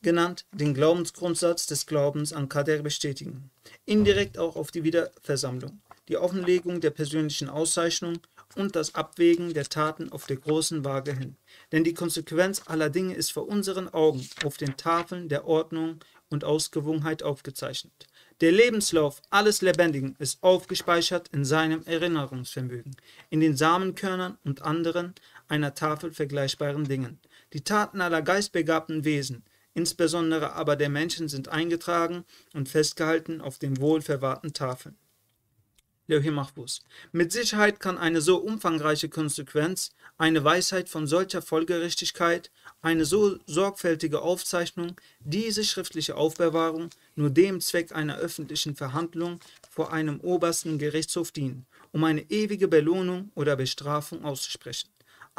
genannt, 0.02 0.44
den 0.52 0.74
Glaubensgrundsatz 0.74 1.66
des 1.66 1.86
Glaubens 1.86 2.32
an 2.32 2.48
Kader 2.48 2.82
bestätigen. 2.82 3.50
Indirekt 3.84 4.38
auch 4.38 4.54
auf 4.54 4.70
die 4.70 4.84
Wiederversammlung, 4.84 5.80
die 6.08 6.16
Offenlegung 6.16 6.80
der 6.80 6.90
persönlichen 6.90 7.48
Auszeichnung 7.48 8.20
und 8.54 8.76
das 8.76 8.94
Abwägen 8.94 9.54
der 9.54 9.64
Taten 9.64 10.10
auf 10.12 10.26
der 10.26 10.36
großen 10.36 10.84
Waage 10.84 11.12
hin. 11.12 11.36
Denn 11.72 11.84
die 11.84 11.94
Konsequenz 11.94 12.62
aller 12.66 12.90
Dinge 12.90 13.14
ist 13.14 13.32
vor 13.32 13.48
unseren 13.48 13.88
Augen 13.88 14.28
auf 14.44 14.56
den 14.56 14.76
Tafeln 14.76 15.28
der 15.28 15.46
Ordnung 15.46 15.98
und 16.30 16.44
Ausgewogenheit 16.44 17.22
aufgezeichnet. 17.22 18.06
Der 18.40 18.52
Lebenslauf 18.52 19.20
alles 19.30 19.62
Lebendigen 19.62 20.14
ist 20.18 20.42
aufgespeichert 20.42 21.28
in 21.32 21.44
seinem 21.44 21.82
Erinnerungsvermögen, 21.86 22.96
in 23.30 23.40
den 23.40 23.56
Samenkörnern 23.56 24.38
und 24.44 24.62
anderen 24.62 25.14
einer 25.48 25.74
Tafel 25.74 26.12
vergleichbaren 26.12 26.84
Dingen. 26.84 27.18
Die 27.52 27.64
Taten 27.64 28.00
aller 28.00 28.22
geistbegabten 28.22 29.04
Wesen, 29.04 29.44
insbesondere 29.74 30.52
aber 30.52 30.76
der 30.76 30.88
Menschen, 30.88 31.28
sind 31.28 31.48
eingetragen 31.48 32.24
und 32.52 32.68
festgehalten 32.68 33.40
auf 33.40 33.58
den 33.58 33.80
wohlverwahrten 33.80 34.52
Tafeln. 34.52 34.96
Mahfuz. 36.08 36.80
Mit 37.12 37.32
Sicherheit 37.32 37.80
kann 37.80 37.98
eine 37.98 38.22
so 38.22 38.38
umfangreiche 38.38 39.10
Konsequenz, 39.10 39.90
eine 40.16 40.42
Weisheit 40.42 40.88
von 40.88 41.06
solcher 41.06 41.42
Folgerichtigkeit, 41.42 42.50
eine 42.80 43.04
so 43.04 43.38
sorgfältige 43.46 44.22
Aufzeichnung, 44.22 44.96
diese 45.20 45.64
schriftliche 45.64 46.16
Aufbewahrung 46.16 46.88
nur 47.14 47.28
dem 47.28 47.60
Zweck 47.60 47.92
einer 47.92 48.16
öffentlichen 48.16 48.74
Verhandlung 48.74 49.40
vor 49.70 49.92
einem 49.92 50.20
obersten 50.20 50.78
Gerichtshof 50.78 51.30
dienen, 51.30 51.66
um 51.92 52.02
eine 52.04 52.22
ewige 52.30 52.68
Belohnung 52.68 53.30
oder 53.34 53.56
Bestrafung 53.56 54.24
auszusprechen. 54.24 54.88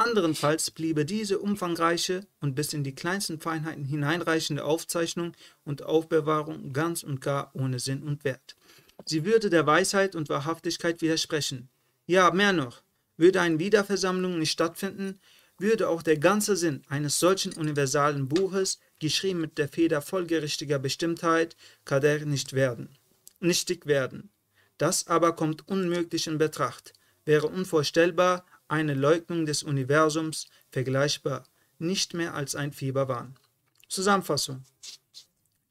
Anderenfalls 0.00 0.70
bliebe 0.70 1.04
diese 1.04 1.40
umfangreiche 1.40 2.26
und 2.40 2.54
bis 2.54 2.72
in 2.72 2.82
die 2.84 2.94
kleinsten 2.94 3.38
Feinheiten 3.38 3.84
hineinreichende 3.84 4.64
Aufzeichnung 4.64 5.36
und 5.62 5.82
Aufbewahrung 5.82 6.72
ganz 6.72 7.02
und 7.02 7.20
gar 7.20 7.50
ohne 7.54 7.78
Sinn 7.78 8.02
und 8.02 8.24
Wert. 8.24 8.56
Sie 9.04 9.26
würde 9.26 9.50
der 9.50 9.66
Weisheit 9.66 10.16
und 10.16 10.30
Wahrhaftigkeit 10.30 11.02
widersprechen. 11.02 11.68
Ja, 12.06 12.30
mehr 12.30 12.54
noch, 12.54 12.80
würde 13.18 13.42
eine 13.42 13.58
Wiederversammlung 13.58 14.38
nicht 14.38 14.52
stattfinden, 14.52 15.20
würde 15.58 15.90
auch 15.90 16.00
der 16.00 16.16
ganze 16.16 16.56
Sinn 16.56 16.82
eines 16.88 17.20
solchen 17.20 17.52
universalen 17.52 18.26
Buches, 18.26 18.78
geschrieben 19.00 19.42
mit 19.42 19.58
der 19.58 19.68
Feder 19.68 20.00
folgerichtiger 20.00 20.78
Bestimmtheit, 20.78 21.56
Kader 21.84 22.24
nicht 22.24 22.54
werden, 22.54 22.88
nichtig 23.38 23.84
werden. 23.84 24.30
Das 24.78 25.08
aber 25.08 25.36
kommt 25.36 25.68
unmöglich 25.68 26.26
in 26.26 26.38
Betracht, 26.38 26.94
wäre 27.26 27.48
unvorstellbar, 27.48 28.46
eine 28.70 28.94
Leugnung 28.94 29.46
des 29.46 29.62
Universums, 29.62 30.46
vergleichbar, 30.70 31.44
nicht 31.78 32.14
mehr 32.14 32.34
als 32.34 32.54
ein 32.54 32.72
Fieberwahn. 32.72 33.36
Zusammenfassung 33.88 34.64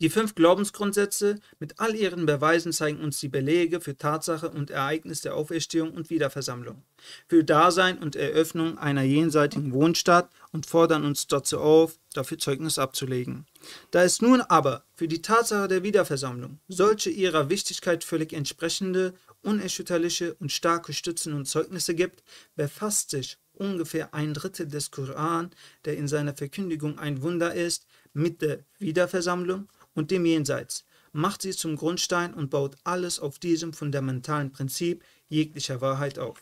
die 0.02 0.10
fünf 0.10 0.34
Glaubensgrundsätze 0.34 1.40
mit 1.60 1.80
all 1.80 1.94
ihren 1.94 2.26
Beweisen 2.26 2.72
zeigen 2.72 3.02
uns 3.02 3.20
die 3.20 3.28
Belege 3.28 3.82
für 3.82 3.98
Tatsache 3.98 4.50
und 4.50 4.70
Ereignis 4.72 5.22
der 5.22 5.36
Auferstehung 5.36 5.92
und 5.92 6.10
Wiederversammlung, 6.10 6.84
für 7.28 7.44
Dasein 7.44 7.98
und 7.98 8.16
Eröffnung 8.16 8.78
einer 8.78 9.04
jenseitigen 9.04 9.74
Wohnstadt 9.74 10.30
und 10.52 10.66
fordern 10.66 11.04
uns 11.04 11.28
dazu 11.28 11.60
auf, 11.60 12.00
dafür 12.14 12.38
Zeugnis 12.38 12.80
abzulegen. 12.80 13.46
Da 13.92 14.04
es 14.04 14.22
nun 14.22 14.42
aber 14.42 14.84
für 14.96 15.08
die 15.08 15.22
Tatsache 15.22 15.68
der 15.68 15.84
Wiederversammlung 15.84 16.60
solche 16.68 17.10
ihrer 17.10 17.50
Wichtigkeit 17.50 18.04
völlig 18.04 18.32
entsprechende, 18.32 19.14
unerschütterliche 19.42 20.34
und 20.36 20.52
starke 20.52 20.94
Stützen 20.94 21.34
und 21.34 21.46
Zeugnisse 21.46 21.94
gibt, 21.94 22.24
befasst 22.56 23.10
sich 23.10 23.38
ungefähr 23.54 24.14
ein 24.14 24.34
Drittel 24.34 24.68
des 24.68 24.92
Koran, 24.92 25.52
der 25.86 25.98
in 25.98 26.08
seiner 26.08 26.34
Verkündigung 26.34 26.98
ein 26.98 27.22
Wunder 27.22 27.54
ist, 27.54 27.86
mit 28.14 28.42
der 28.42 28.60
Wiederversammlung 28.80 29.68
und 29.96 30.12
dem 30.12 30.26
Jenseits, 30.26 30.86
macht 31.12 31.42
sie 31.42 31.52
zum 31.52 31.76
Grundstein 31.76 32.34
und 32.34 32.50
baut 32.50 32.76
alles 32.84 33.20
auf 33.20 33.40
diesem 33.40 33.74
fundamentalen 33.74 34.52
Prinzip 34.52 35.04
jeglicher 35.28 35.82
Wahrheit 35.82 36.20
auf. 36.20 36.40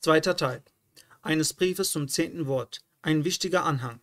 Zweiter 0.00 0.36
Teil 0.36 0.62
eines 1.22 1.52
Briefes 1.52 1.90
zum 1.90 2.08
zehnten 2.08 2.46
Wort, 2.46 2.80
ein 3.02 3.24
wichtiger 3.24 3.64
Anhang. 3.64 4.00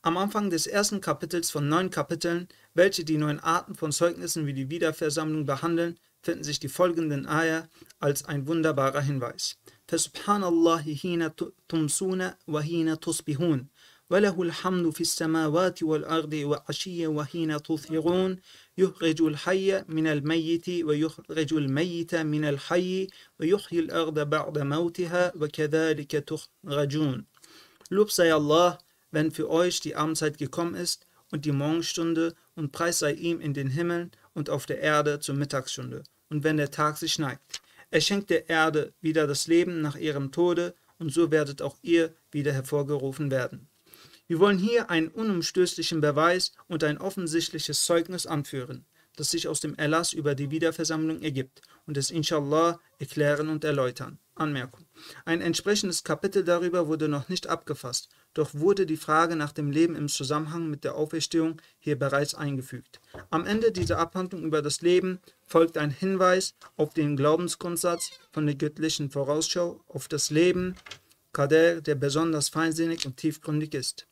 Am 0.00 0.16
Anfang 0.16 0.50
des 0.50 0.66
ersten 0.66 1.00
Kapitels 1.00 1.50
von 1.50 1.68
neun 1.68 1.90
Kapiteln, 1.90 2.48
welche 2.74 3.04
die 3.04 3.18
neun 3.18 3.40
Arten 3.40 3.74
von 3.74 3.92
Zeugnissen 3.92 4.46
wie 4.46 4.54
die 4.54 4.70
Wiederversammlung 4.70 5.44
behandeln, 5.44 5.98
finden 6.22 6.44
sich 6.44 6.60
die 6.60 6.68
folgenden 6.68 7.26
Eier 7.26 7.68
als 7.98 8.24
ein 8.24 8.46
wunderbarer 8.46 9.00
Hinweis. 9.00 9.58
Fesubhanallahi 9.86 10.96
hina 10.96 11.34
tumsuna 11.68 12.38
wa 12.46 12.60
hina 12.60 12.96
tusbihun. 12.96 13.70
وله 14.11 14.41
الحمد 14.41 14.89
في 14.89 15.01
السماوات 15.01 15.83
والأرض 15.83 16.33
وعشيا 16.33 17.07
وحين 17.07 17.61
تظهرون 17.63 18.37
يخرج 18.77 19.21
الحي 19.21 19.83
من 19.87 20.07
الميت 20.07 20.69
ويخرج 20.69 21.53
الميت 21.53 22.15
من 22.15 22.45
الحي 22.45 23.07
ويحيي 23.39 23.79
الأرض 23.79 24.19
بعد 24.19 24.57
موتها 24.57 25.33
وكذلك 25.35 26.11
تخرجون 26.11 27.25
Lob 27.89 28.11
sei 28.11 28.33
Allah, 28.33 28.77
wenn 29.11 29.31
für 29.31 29.49
euch 29.49 29.79
die 29.79 29.95
Abendzeit 29.95 30.37
gekommen 30.37 30.75
ist 30.75 31.05
und 31.31 31.45
die 31.45 31.53
Morgenstunde 31.53 32.35
und 32.55 32.71
Preis 32.73 32.99
sei 32.99 33.13
ihm 33.13 33.39
in 33.39 33.53
den 33.53 33.69
Himmeln 33.69 34.11
und 34.33 34.49
auf 34.49 34.65
der 34.65 34.79
Erde 34.79 35.19
zur 35.19 35.35
Mittagsstunde 35.35 36.03
und 36.29 36.43
wenn 36.43 36.57
der 36.57 36.71
Tag 36.71 36.97
sich 36.97 37.17
neigt. 37.19 37.61
Er 37.89 38.01
schenkt 38.01 38.29
der 38.29 38.49
Erde 38.49 38.93
wieder 39.01 39.27
das 39.27 39.47
Leben 39.47 39.81
nach 39.81 39.95
ihrem 39.95 40.31
Tode 40.31 40.75
und 40.99 41.13
so 41.13 41.31
werdet 41.31 41.61
auch 41.61 41.77
ihr 41.81 42.13
wieder 42.31 42.51
hervorgerufen 42.51 43.31
werden. 43.31 43.69
Wir 44.28 44.38
wollen 44.38 44.58
hier 44.58 44.88
einen 44.88 45.08
unumstößlichen 45.08 46.00
Beweis 46.00 46.52
und 46.68 46.84
ein 46.84 46.98
offensichtliches 46.98 47.84
Zeugnis 47.84 48.26
anführen, 48.26 48.86
das 49.16 49.30
sich 49.30 49.48
aus 49.48 49.60
dem 49.60 49.74
Erlass 49.76 50.12
über 50.12 50.34
die 50.34 50.50
Wiederversammlung 50.50 51.20
ergibt 51.22 51.60
und 51.86 51.96
es 51.96 52.10
inshallah 52.10 52.80
erklären 52.98 53.48
und 53.48 53.64
erläutern. 53.64 54.18
Anmerkung. 54.34 54.86
Ein 55.24 55.40
entsprechendes 55.40 56.04
Kapitel 56.04 56.44
darüber 56.44 56.88
wurde 56.88 57.08
noch 57.08 57.28
nicht 57.28 57.48
abgefasst, 57.48 58.08
doch 58.32 58.54
wurde 58.54 58.86
die 58.86 58.96
Frage 58.96 59.36
nach 59.36 59.52
dem 59.52 59.70
Leben 59.70 59.94
im 59.94 60.08
Zusammenhang 60.08 60.70
mit 60.70 60.84
der 60.84 60.94
Auferstehung 60.94 61.60
hier 61.78 61.98
bereits 61.98 62.34
eingefügt. 62.34 63.00
Am 63.30 63.44
Ende 63.44 63.72
dieser 63.72 63.98
Abhandlung 63.98 64.42
über 64.44 64.62
das 64.62 64.80
Leben 64.80 65.20
folgt 65.46 65.76
ein 65.76 65.90
Hinweis 65.90 66.54
auf 66.76 66.94
den 66.94 67.16
Glaubensgrundsatz 67.16 68.12
von 68.30 68.46
der 68.46 68.54
göttlichen 68.54 69.10
Vorausschau 69.10 69.84
auf 69.88 70.08
das 70.08 70.30
Leben, 70.30 70.76
Kader, 71.32 71.80
der 71.80 71.94
besonders 71.94 72.48
feinsinnig 72.48 73.06
und 73.06 73.16
tiefgründig 73.16 73.74
ist. 73.74 74.06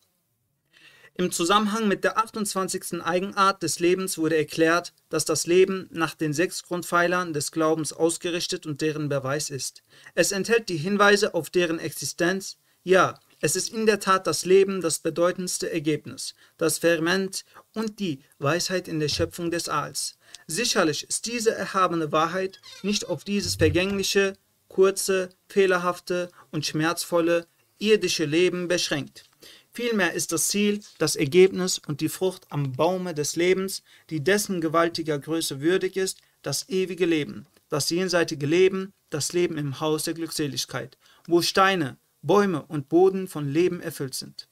Im 1.20 1.30
Zusammenhang 1.30 1.86
mit 1.86 2.02
der 2.02 2.16
28. 2.16 3.02
Eigenart 3.02 3.62
des 3.62 3.78
Lebens 3.78 4.16
wurde 4.16 4.38
erklärt, 4.38 4.94
dass 5.10 5.26
das 5.26 5.46
Leben 5.46 5.86
nach 5.92 6.14
den 6.14 6.32
sechs 6.32 6.62
Grundpfeilern 6.62 7.34
des 7.34 7.52
Glaubens 7.52 7.92
ausgerichtet 7.92 8.64
und 8.64 8.80
deren 8.80 9.10
Beweis 9.10 9.50
ist. 9.50 9.82
Es 10.14 10.32
enthält 10.32 10.70
die 10.70 10.78
Hinweise 10.78 11.34
auf 11.34 11.50
deren 11.50 11.78
Existenz. 11.78 12.56
Ja, 12.84 13.20
es 13.38 13.54
ist 13.54 13.70
in 13.70 13.84
der 13.84 14.00
Tat 14.00 14.26
das 14.26 14.46
Leben 14.46 14.80
das 14.80 15.00
bedeutendste 15.00 15.70
Ergebnis, 15.70 16.34
das 16.56 16.78
Ferment 16.78 17.44
und 17.74 17.98
die 17.98 18.20
Weisheit 18.38 18.88
in 18.88 18.98
der 18.98 19.08
Schöpfung 19.10 19.50
des 19.50 19.68
Alls. 19.68 20.16
Sicherlich 20.46 21.06
ist 21.06 21.26
diese 21.26 21.54
erhabene 21.54 22.12
Wahrheit 22.12 22.62
nicht 22.82 23.10
auf 23.10 23.24
dieses 23.24 23.56
vergängliche, 23.56 24.38
kurze, 24.68 25.28
fehlerhafte 25.48 26.30
und 26.50 26.64
schmerzvolle 26.64 27.46
irdische 27.78 28.24
Leben 28.24 28.68
beschränkt. 28.68 29.29
Vielmehr 29.72 30.12
ist 30.14 30.32
das 30.32 30.48
Ziel, 30.48 30.80
das 30.98 31.14
Ergebnis 31.16 31.80
und 31.86 32.00
die 32.00 32.08
Frucht 32.08 32.46
am 32.50 32.72
Baume 32.72 33.14
des 33.14 33.36
Lebens, 33.36 33.82
die 34.10 34.22
dessen 34.22 34.60
gewaltiger 34.60 35.18
Größe 35.18 35.60
würdig 35.60 35.96
ist, 35.96 36.18
das 36.42 36.68
ewige 36.68 37.06
Leben, 37.06 37.46
das 37.68 37.90
jenseitige 37.90 38.46
Leben, 38.46 38.92
das 39.10 39.32
Leben 39.32 39.58
im 39.58 39.80
Haus 39.80 40.04
der 40.04 40.14
Glückseligkeit, 40.14 40.98
wo 41.26 41.42
Steine, 41.42 41.98
Bäume 42.22 42.62
und 42.62 42.88
Boden 42.88 43.28
von 43.28 43.48
Leben 43.48 43.80
erfüllt 43.80 44.14
sind. 44.14 44.48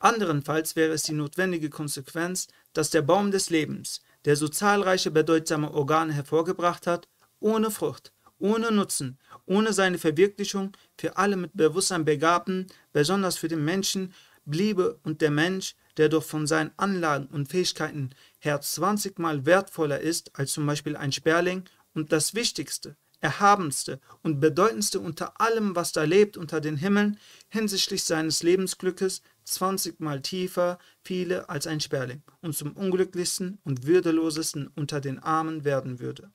Anderenfalls 0.00 0.74
wäre 0.74 0.92
es 0.92 1.02
die 1.02 1.12
notwendige 1.12 1.70
Konsequenz, 1.70 2.48
dass 2.72 2.90
der 2.90 3.02
Baum 3.02 3.30
des 3.30 3.50
Lebens, 3.50 4.02
der 4.24 4.36
so 4.36 4.48
zahlreiche 4.48 5.10
bedeutsame 5.10 5.72
Organe 5.72 6.12
hervorgebracht 6.12 6.86
hat, 6.86 7.08
ohne 7.38 7.70
Frucht, 7.70 8.12
ohne 8.38 8.72
Nutzen, 8.72 9.18
ohne 9.46 9.72
seine 9.72 9.98
Verwirklichung 9.98 10.72
für 10.98 11.16
alle 11.16 11.36
mit 11.36 11.52
Bewusstsein 11.54 12.04
Begabten, 12.04 12.66
besonders 12.92 13.36
für 13.36 13.48
den 13.48 13.64
Menschen, 13.64 14.12
bliebe 14.46 14.98
und 15.04 15.20
der 15.20 15.30
Mensch, 15.30 15.74
der 15.96 16.08
doch 16.08 16.24
von 16.24 16.46
seinen 16.46 16.72
Anlagen 16.76 17.26
und 17.26 17.48
Fähigkeiten 17.48 18.10
her 18.38 18.60
20 18.60 19.18
Mal 19.18 19.46
wertvoller 19.46 20.00
ist 20.00 20.38
als 20.38 20.52
zum 20.52 20.66
Beispiel 20.66 20.96
ein 20.96 21.12
Sperling 21.12 21.64
und 21.94 22.12
das 22.12 22.34
Wichtigste, 22.34 22.96
Erhabenste 23.20 24.00
und 24.22 24.40
Bedeutendste 24.40 25.00
unter 25.00 25.40
allem, 25.40 25.74
was 25.74 25.92
da 25.92 26.04
lebt 26.04 26.36
unter 26.36 26.60
den 26.60 26.76
Himmeln, 26.76 27.18
hinsichtlich 27.48 28.04
seines 28.04 28.42
Lebensglückes 28.42 29.22
20 29.44 30.00
Mal 30.00 30.20
tiefer 30.20 30.78
fiele 31.02 31.48
als 31.48 31.66
ein 31.66 31.80
Sperling 31.80 32.22
und 32.40 32.54
zum 32.54 32.72
unglücklichsten 32.72 33.58
und 33.64 33.86
würdelosesten 33.86 34.68
unter 34.74 35.00
den 35.00 35.18
Armen 35.18 35.64
werden 35.64 35.98
würde. 35.98 36.30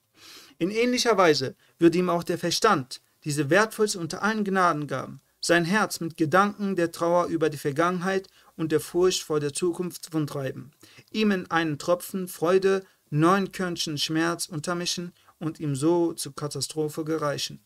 In 0.57 0.71
ähnlicher 0.71 1.17
Weise 1.17 1.55
würde 1.77 1.97
ihm 1.97 2.09
auch 2.09 2.23
der 2.23 2.37
Verstand, 2.37 3.01
diese 3.23 3.49
wertvollste 3.49 3.99
unter 3.99 4.23
allen 4.23 4.43
Gnadengaben, 4.43 5.21
sein 5.41 5.65
Herz 5.65 5.99
mit 5.99 6.17
Gedanken 6.17 6.75
der 6.75 6.91
Trauer 6.91 7.25
über 7.25 7.49
die 7.49 7.57
Vergangenheit 7.57 8.27
und 8.55 8.71
der 8.71 8.79
Furcht 8.79 9.23
vor 9.23 9.39
der 9.39 9.53
Zukunft 9.53 10.13
wundtreiben, 10.13 10.71
ihm 11.11 11.31
in 11.31 11.49
einen 11.49 11.79
Tropfen 11.79 12.27
Freude 12.27 12.85
neun 13.09 13.51
Körnchen 13.51 13.97
Schmerz 13.97 14.45
untermischen 14.45 15.11
und 15.39 15.59
ihm 15.59 15.75
so 15.75 16.13
zur 16.13 16.35
Katastrophe 16.35 17.03
gereichen. 17.03 17.59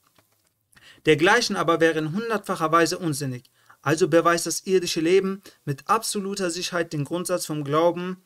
Dergleichen 1.05 1.55
aber 1.55 1.79
wäre 1.79 1.99
in 1.99 2.13
hundertfacher 2.13 2.71
Weise 2.71 2.97
unsinnig. 2.97 3.43
Also 3.81 4.07
beweist 4.07 4.47
das 4.47 4.61
irdische 4.61 5.01
Leben 5.01 5.43
mit 5.63 5.87
absoluter 5.87 6.49
Sicherheit 6.49 6.93
den 6.93 7.03
Grundsatz 7.03 7.45
vom 7.45 7.63
Glauben 7.63 8.23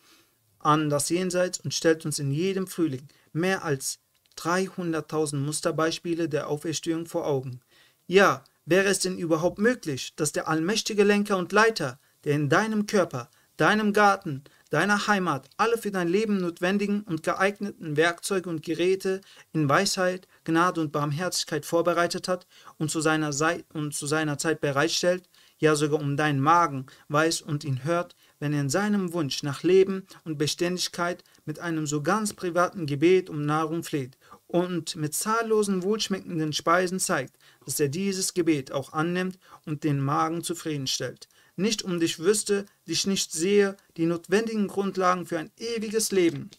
an 0.60 0.90
das 0.90 1.10
Jenseits 1.10 1.60
und 1.60 1.74
stellt 1.74 2.06
uns 2.06 2.20
in 2.20 2.32
jedem 2.32 2.68
Frühling 2.68 3.08
mehr 3.34 3.66
als 3.66 4.00
300.000 4.38 5.36
Musterbeispiele 5.36 6.30
der 6.30 6.48
Auferstehung 6.48 7.08
vor 7.08 7.28
Augen. 7.28 7.60
Ja, 8.08 8.44
Wäre 8.70 8.90
es 8.90 9.00
denn 9.00 9.18
überhaupt 9.18 9.58
möglich, 9.58 10.14
dass 10.16 10.32
der 10.32 10.48
allmächtige 10.48 11.04
Lenker 11.04 11.38
und 11.38 11.52
Leiter, 11.52 12.00
der 12.24 12.36
in 12.36 12.50
deinem 12.50 12.86
Körper, 12.86 13.32
deinem 13.58 13.94
Garten, 13.94 14.44
deiner 14.70 15.08
Heimat 15.08 15.50
alle 15.58 15.80
für 15.80 15.90
dein 15.90 16.08
Leben 16.08 16.38
notwendigen 16.38 17.02
und 17.02 17.24
geeigneten 17.24 17.98
Werkzeuge 17.98 18.48
und 18.48 18.62
Geräte 18.62 19.22
in 19.54 19.68
Weisheit, 19.68 20.28
Gnade 20.44 20.82
und 20.82 20.92
Barmherzigkeit 20.92 21.66
vorbereitet 21.66 22.28
hat 22.28 22.46
und 22.78 22.92
zu 22.92 23.02
seiner, 23.02 23.34
Sei 23.34 23.66
und 23.74 23.96
zu 23.96 24.06
seiner 24.06 24.38
Zeit 24.38 24.62
bereitstellt, 24.62 25.28
ja 25.58 25.76
sogar 25.76 26.00
um 26.00 26.16
deinen 26.16 26.40
Magen 26.40 26.86
weiß 27.08 27.42
und 27.42 27.64
ihn 27.64 27.84
hört, 27.84 28.16
wenn 28.40 28.54
er 28.54 28.62
in 28.62 28.70
seinem 28.70 29.14
Wunsch 29.14 29.42
nach 29.42 29.64
Leben 29.64 30.06
und 30.26 30.38
Beständigkeit 30.38 31.24
mit 31.44 31.58
einem 31.58 31.88
so 31.88 32.04
ganz 32.04 32.34
privaten 32.34 32.86
Gebet 32.86 33.32
um 33.32 33.46
Nahrung 33.48 33.82
fleht 33.84 34.16
und 34.48 34.96
mit 34.96 35.14
zahllosen 35.14 35.84
wohlschmeckenden 35.84 36.54
Speisen 36.54 37.00
zeigt, 37.00 37.38
dass 37.70 37.80
er 37.80 37.88
dieses 37.88 38.34
Gebet 38.34 38.72
auch 38.72 38.94
annimmt 38.94 39.38
und 39.64 39.84
den 39.84 40.02
Magen 40.02 40.44
zufriedenstellt. 40.44 41.28
Nicht 41.56 41.84
um 41.84 42.00
dich 42.00 42.18
wüsste, 42.18 42.66
dich 42.88 43.06
nicht 43.06 43.32
sehe, 43.32 43.78
die 43.96 44.08
notwendigen 44.08 44.68
Grundlagen 44.68 45.28
für 45.28 45.38
ein 45.38 45.52
ewiges 45.60 46.12
Leben, 46.12 46.50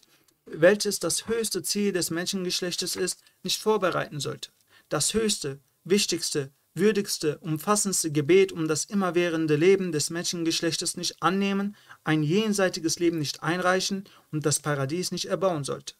welches 0.45 1.01
das 1.01 1.27
höchste 1.27 1.63
Ziel 1.63 1.91
des 1.91 2.11
Menschengeschlechtes 2.11 2.95
ist, 2.95 3.19
nicht 3.43 3.61
vorbereiten 3.61 4.21
sollte. 4.21 4.51
Das 4.87 5.13
höchste, 5.13 5.59
wichtigste, 5.83 6.49
würdigste, 6.75 7.39
umfassendste 7.39 8.09
Gebet 8.09 8.53
um 8.53 8.69
das 8.69 8.85
immerwährende 8.85 9.57
Leben 9.57 9.91
des 9.91 10.11
Menschengeschlechtes 10.11 10.95
nicht 10.95 11.21
annehmen, 11.21 11.75
ein 12.05 12.23
jenseitiges 12.23 12.99
Leben 12.99 13.19
nicht 13.19 13.43
einreichen 13.43 14.05
und 14.31 14.45
das 14.45 14.61
Paradies 14.61 15.11
nicht 15.11 15.25
erbauen 15.25 15.65
sollte. 15.65 15.95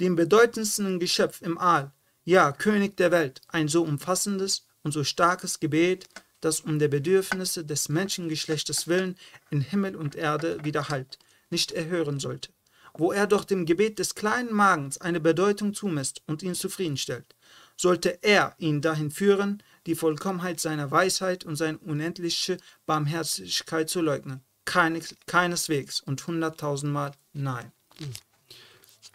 Dem 0.00 0.16
bedeutendsten 0.16 0.98
Geschöpf 0.98 1.42
im 1.42 1.58
Aal, 1.58 1.92
ja 2.28 2.52
König 2.52 2.98
der 2.98 3.10
Welt, 3.10 3.40
ein 3.48 3.68
so 3.68 3.82
umfassendes 3.82 4.66
und 4.82 4.92
so 4.92 5.02
starkes 5.02 5.60
Gebet, 5.60 6.10
das 6.42 6.60
um 6.60 6.78
der 6.78 6.88
Bedürfnisse 6.88 7.64
des 7.64 7.88
Menschengeschlechtes 7.88 8.86
willen 8.86 9.16
in 9.48 9.62
Himmel 9.62 9.96
und 9.96 10.14
Erde 10.14 10.62
widerhallt, 10.62 11.18
nicht 11.48 11.72
erhören 11.72 12.20
sollte, 12.20 12.50
wo 12.92 13.12
er 13.12 13.26
doch 13.26 13.44
dem 13.44 13.64
Gebet 13.64 13.98
des 13.98 14.14
kleinen 14.14 14.52
Magens 14.52 15.00
eine 15.00 15.20
Bedeutung 15.20 15.72
zumisst 15.72 16.20
und 16.26 16.42
ihn 16.42 16.54
zufriedenstellt, 16.54 17.34
sollte 17.78 18.22
er 18.22 18.54
ihn 18.58 18.82
dahin 18.82 19.10
führen, 19.10 19.62
die 19.86 19.94
Vollkommenheit 19.94 20.60
seiner 20.60 20.90
Weisheit 20.90 21.44
und 21.46 21.56
seine 21.56 21.78
unendliche 21.78 22.58
Barmherzigkeit 22.84 23.88
zu 23.88 24.02
leugnen. 24.02 24.42
Keines, 24.66 25.16
keineswegs 25.24 26.02
und 26.02 26.26
hunderttausendmal 26.26 27.12
nein. 27.32 27.72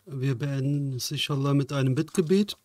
Wir 0.07 0.33
beenden 0.33 0.93
es 0.93 1.11
inshallah 1.11 1.53
mit 1.53 1.71
einem 1.71 1.93
Bittgebet. 1.93 2.57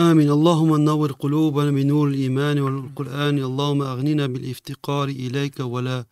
آمين. 0.00 0.30
اللهم 0.30 0.76
نور 0.76 1.12
قلوبنا 1.12 1.70
بنور 1.70 2.08
الإيمان 2.08 2.58
والقرآن. 2.58 3.38
اللهم 3.38 3.82
أغننا 3.82 4.26
بالإفتقار 4.26 5.08
إليك 5.08 5.60
ولا 5.60 6.04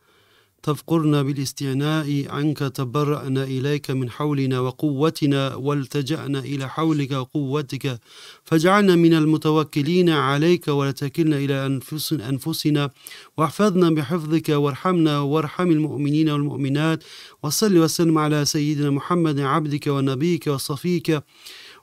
تفقرنا 0.62 1.22
بالاستعناء 1.22 2.08
عنك. 2.28 2.58
تبرأنا 2.58 3.42
إليك 3.44 3.90
من 3.90 4.10
حولنا 4.10 4.60
وقوتنا 4.60 5.54
والتجأنا 5.54 6.38
إلى 6.38 6.68
حولك 6.68 7.12
وقوتك. 7.12 8.00
فاجعلنا 8.44 8.94
من 8.96 9.14
المتوكلين 9.14 10.10
عليك 10.10 10.68
ولا 10.68 10.90
تكلنا 10.90 11.36
إلى 11.36 11.66
أنفسنا. 11.66 12.90
واحفظنا 13.36 13.90
بحفظك 13.90 14.48
وارحمنا 14.48 15.20
وارحم 15.20 15.70
المؤمنين 15.70 16.30
والمؤمنات. 16.30 17.04
وصل 17.42 17.78
وسلم 17.78 18.18
على 18.18 18.44
سيدنا 18.44 18.90
محمد 18.90 19.40
عبدك 19.40 19.86
ونبيك 19.86 20.46
وصفيك. 20.46 21.22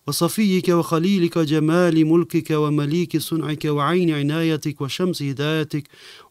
وصفيك 0.07 0.69
وخليلك 0.69 1.37
جمال 1.37 2.05
ملكك 2.05 2.51
ومليك 2.51 3.17
صنعك 3.17 3.65
وعين 3.65 4.11
عنايتك 4.11 4.81
وشمس 4.81 5.21
هدايتك 5.23 5.83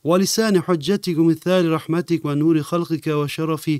ولسان 0.04 0.60
حجتك 0.60 1.18
ومثال 1.18 1.72
رحمتك 1.72 2.24
ونور 2.24 2.62
خلقك 2.62 3.06
وشرف 3.06 3.70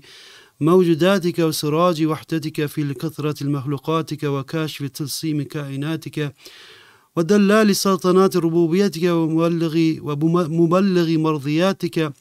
موجوداتك 0.61 1.39
وسراج 1.39 2.05
وحدتك 2.05 2.67
في 2.67 2.95
كثرة 2.95 3.43
المخلوقاتك 3.43 4.23
وكاشف 4.23 4.87
تلصيم 4.89 5.43
كائناتك 5.43 6.35
ودلال 7.17 7.77
سلطنات 7.77 8.37
ربوبيتك 8.37 9.03
ومبلغ, 9.03 9.77
ومبلغ 10.03 11.19
مرضياتك 11.19 12.13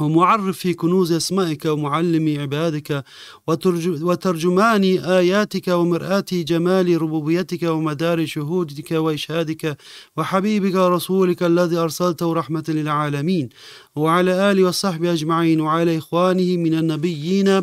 ومعرف 0.00 0.58
في 0.58 0.74
كنوز 0.74 1.12
أسمائك 1.12 1.64
ومعلم 1.64 2.40
عبادك 2.40 3.04
وترجمان 3.86 4.84
آياتك 5.04 5.68
ومرآة 5.68 6.24
جمال 6.32 7.02
ربوبيتك 7.02 7.62
ومدار 7.62 8.26
شهودك 8.26 8.90
وإشهادك 8.90 9.76
وحبيبك 10.16 10.74
ورسولك 10.74 11.42
الذي 11.42 11.76
أرسلته 11.76 12.32
رحمة 12.32 12.64
للعالمين. 12.68 13.48
وعلى 13.96 14.50
آله 14.50 14.64
وصحبه 14.64 15.12
أجمعين. 15.12 15.60
وعلى 15.60 15.98
إخوانه 15.98 16.56
من 16.56 16.74
النبيين 16.78 17.62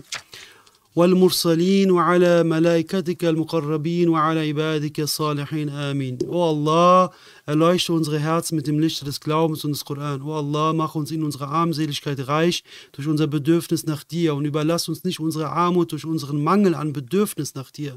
والمرسلين 0.96 1.90
وعلى 1.90 2.42
ملائكتك 2.42 3.24
المقربين 3.24 4.08
وعلى 4.08 4.48
عبادك 4.48 5.00
الصالحين 5.00 5.68
آمين. 5.68 6.18
O 6.28 6.42
Allah, 6.42 7.12
erleuchte 7.46 7.92
unsere 7.92 8.18
Herzen 8.18 8.56
mit 8.56 8.66
dem 8.66 8.80
Licht 8.80 9.06
des 9.06 9.20
Glaubens 9.20 9.64
und 9.64 9.70
des 9.70 9.84
Koran. 9.84 10.20
O 10.22 10.34
Allah, 10.34 10.72
mach 10.72 10.96
uns 10.96 11.12
in 11.12 11.22
unserer 11.22 11.48
Armseligkeit 11.48 12.26
reich 12.26 12.64
durch 12.92 13.06
unser 13.06 13.28
Bedürfnis 13.28 13.86
nach 13.86 14.02
dir 14.02 14.34
und 14.34 14.44
überlass 14.44 14.88
uns 14.88 15.04
nicht 15.04 15.20
unsere 15.20 15.50
Armut 15.50 15.92
durch 15.92 16.04
unseren 16.04 16.42
Mangel 16.42 16.74
an 16.74 16.92
Bedürfnis 16.92 17.54
nach 17.54 17.70
dir. 17.70 17.96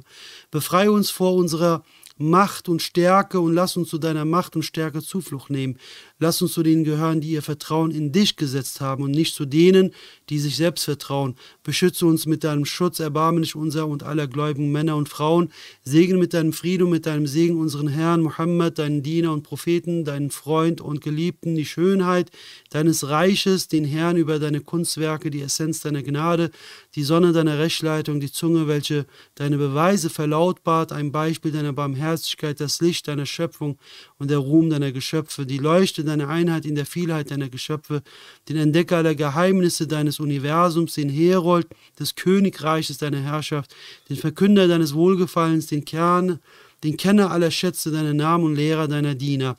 Befreie 0.52 0.92
uns 0.92 1.10
vor 1.10 1.34
unserer 1.34 1.84
Macht 2.19 2.69
und 2.69 2.83
Stärke 2.83 3.41
und 3.41 3.55
lass 3.55 3.77
uns 3.77 3.89
zu 3.89 3.99
deiner 3.99 4.25
Macht 4.25 4.57
und 4.57 4.65
Stärke 4.65 5.03
Zuflucht 5.03 5.51
nehmen. 5.51 5.79
Lass 6.19 6.43
uns 6.43 6.53
zu 6.53 6.65
denen 6.65 6.83
gehören, 6.83 7.21
die 7.21 7.31
ihr 7.31 7.43
Vertrauen 7.43 7.93
in 7.93 8.11
dich 8.11 8.35
gesetzt 8.35 8.81
haben 8.81 9.05
und 9.05 9.13
nicht 9.13 9.37
zu 9.37 9.45
denen, 9.45 9.93
die 10.29 10.41
sich 10.41 10.57
selbst 10.57 10.85
vertrauen. 10.85 11.37
Beschütze 11.63 12.07
uns 12.07 12.27
mit 12.27 12.43
deinem 12.43 12.65
Schutz, 12.65 12.99
erbarme 12.99 13.43
dich 13.43 13.55
unser 13.55 13.87
und 13.87 14.03
aller 14.03 14.27
gläubigen 14.27 14.73
Männer 14.73 14.97
und 14.97 15.09
Frauen. 15.09 15.53
Segne 15.85 16.19
mit 16.19 16.35
deinem 16.35 16.53
Frieden 16.53 16.85
und 16.85 16.91
mit 16.91 17.07
deinem 17.07 17.29
Segen 17.29 17.61
unseren 17.61 17.87
Herrn 17.87 18.23
Mohammed, 18.23 18.81
deinen 18.81 19.05
Diener 19.05 19.33
und 19.33 19.45
Propheten, 19.45 20.05
deinen 20.05 20.33
Freund 20.33 20.81
und 20.81 21.01
Geliebten, 21.01 21.55
die 21.55 21.67
Schönheit 21.67 22.33
deines 22.71 23.09
Reiches, 23.09 23.69
den 23.69 23.85
Herrn 23.85 24.17
über 24.17 24.41
deine 24.41 24.61
Kunstwerke, 24.61 25.31
die 25.31 25.43
Essenz 25.43 25.81
deiner 25.81 26.03
Gnade, 26.03 26.51
die 26.97 27.05
Sonne 27.05 27.33
deiner 27.33 27.61
Rechtleitung, 27.61 28.19
die 28.19 28.33
Zunge, 28.33 28.67
welche 28.67 29.07
deine 29.37 29.57
Beweise 29.57 30.11
verlautbart, 30.11 30.91
ein 30.91 31.13
Beispiel 31.13 31.53
deiner 31.53 31.73
Barmherzigkeit, 31.73 32.08
das 32.17 32.81
Licht 32.81 33.09
deiner 33.09 33.27
Schöpfung 33.27 33.79
und 34.19 34.31
der 34.31 34.39
Ruhm 34.39 34.71
deiner 34.71 34.93
Geschöpfe, 34.93 35.47
die 35.47 35.59
Leuchte 35.59 36.05
deine 36.05 36.29
Einheit 36.29 36.67
in 36.67 36.75
der 36.75 36.87
Vielheit 36.87 37.31
deiner 37.31 37.49
Geschöpfe, 37.49 38.03
den 38.49 38.57
Entdecker 38.57 38.99
aller 38.99 39.15
Geheimnisse 39.15 39.87
deines 39.87 40.21
Universums, 40.21 40.95
den 40.95 41.09
Herold 41.09 41.67
des 41.99 42.15
Königreiches 42.15 42.99
deiner 42.99 43.21
Herrschaft, 43.21 43.75
den 44.09 44.17
Verkünder 44.17 44.69
deines 44.69 44.95
Wohlgefallens, 44.95 45.67
den 45.67 45.85
Kern, 45.85 46.41
den 46.85 46.97
Kenner 46.97 47.31
aller 47.31 47.51
Schätze 47.51 47.91
deiner 47.91 48.15
Namen 48.15 48.45
und 48.45 48.57
Lehrer 48.57 48.89
deiner 48.89 49.15
Diener, 49.15 49.57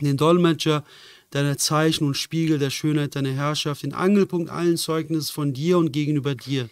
den 0.00 0.16
Dolmetscher 0.16 0.84
deiner 1.30 1.56
Zeichen 1.56 2.06
und 2.06 2.16
Spiegel 2.16 2.58
der 2.58 2.70
Schönheit 2.70 3.14
deiner 3.14 3.30
Herrschaft, 3.30 3.84
den 3.84 3.94
Angelpunkt 3.94 4.50
allen 4.50 4.76
Zeugnisses 4.76 5.30
von 5.30 5.52
dir 5.52 5.78
und 5.78 5.92
gegenüber 5.92 6.34
dir, 6.34 6.68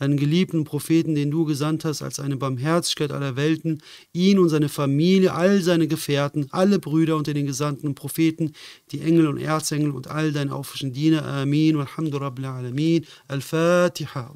deinen 0.00 0.16
geliebten 0.16 0.64
Propheten, 0.64 1.14
den 1.14 1.30
du 1.30 1.44
gesandt 1.44 1.84
hast, 1.84 2.02
als 2.02 2.18
eine 2.18 2.36
Barmherzigkeit 2.36 3.12
aller 3.12 3.36
Welten, 3.36 3.82
ihn 4.12 4.38
und 4.38 4.48
seine 4.48 4.68
Familie, 4.68 5.34
all 5.34 5.60
seine 5.60 5.86
Gefährten, 5.86 6.48
alle 6.50 6.78
Brüder 6.78 7.16
unter 7.16 7.34
den 7.34 7.46
Gesandten 7.46 7.86
und 7.86 7.94
Propheten, 7.94 8.52
die 8.90 9.00
Engel 9.00 9.28
und 9.28 9.38
Erzengel 9.38 9.90
und 9.92 10.08
all 10.08 10.32
deine 10.32 10.54
aufrischen 10.54 10.92
Diener. 10.92 11.24
Amin. 11.24 11.78
Walhamdu 11.78 12.18
Rabbil 12.18 12.46
Alamin. 12.46 13.06
Al-Fatiha. 13.28 14.32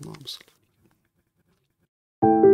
Allahumma. 2.24 2.54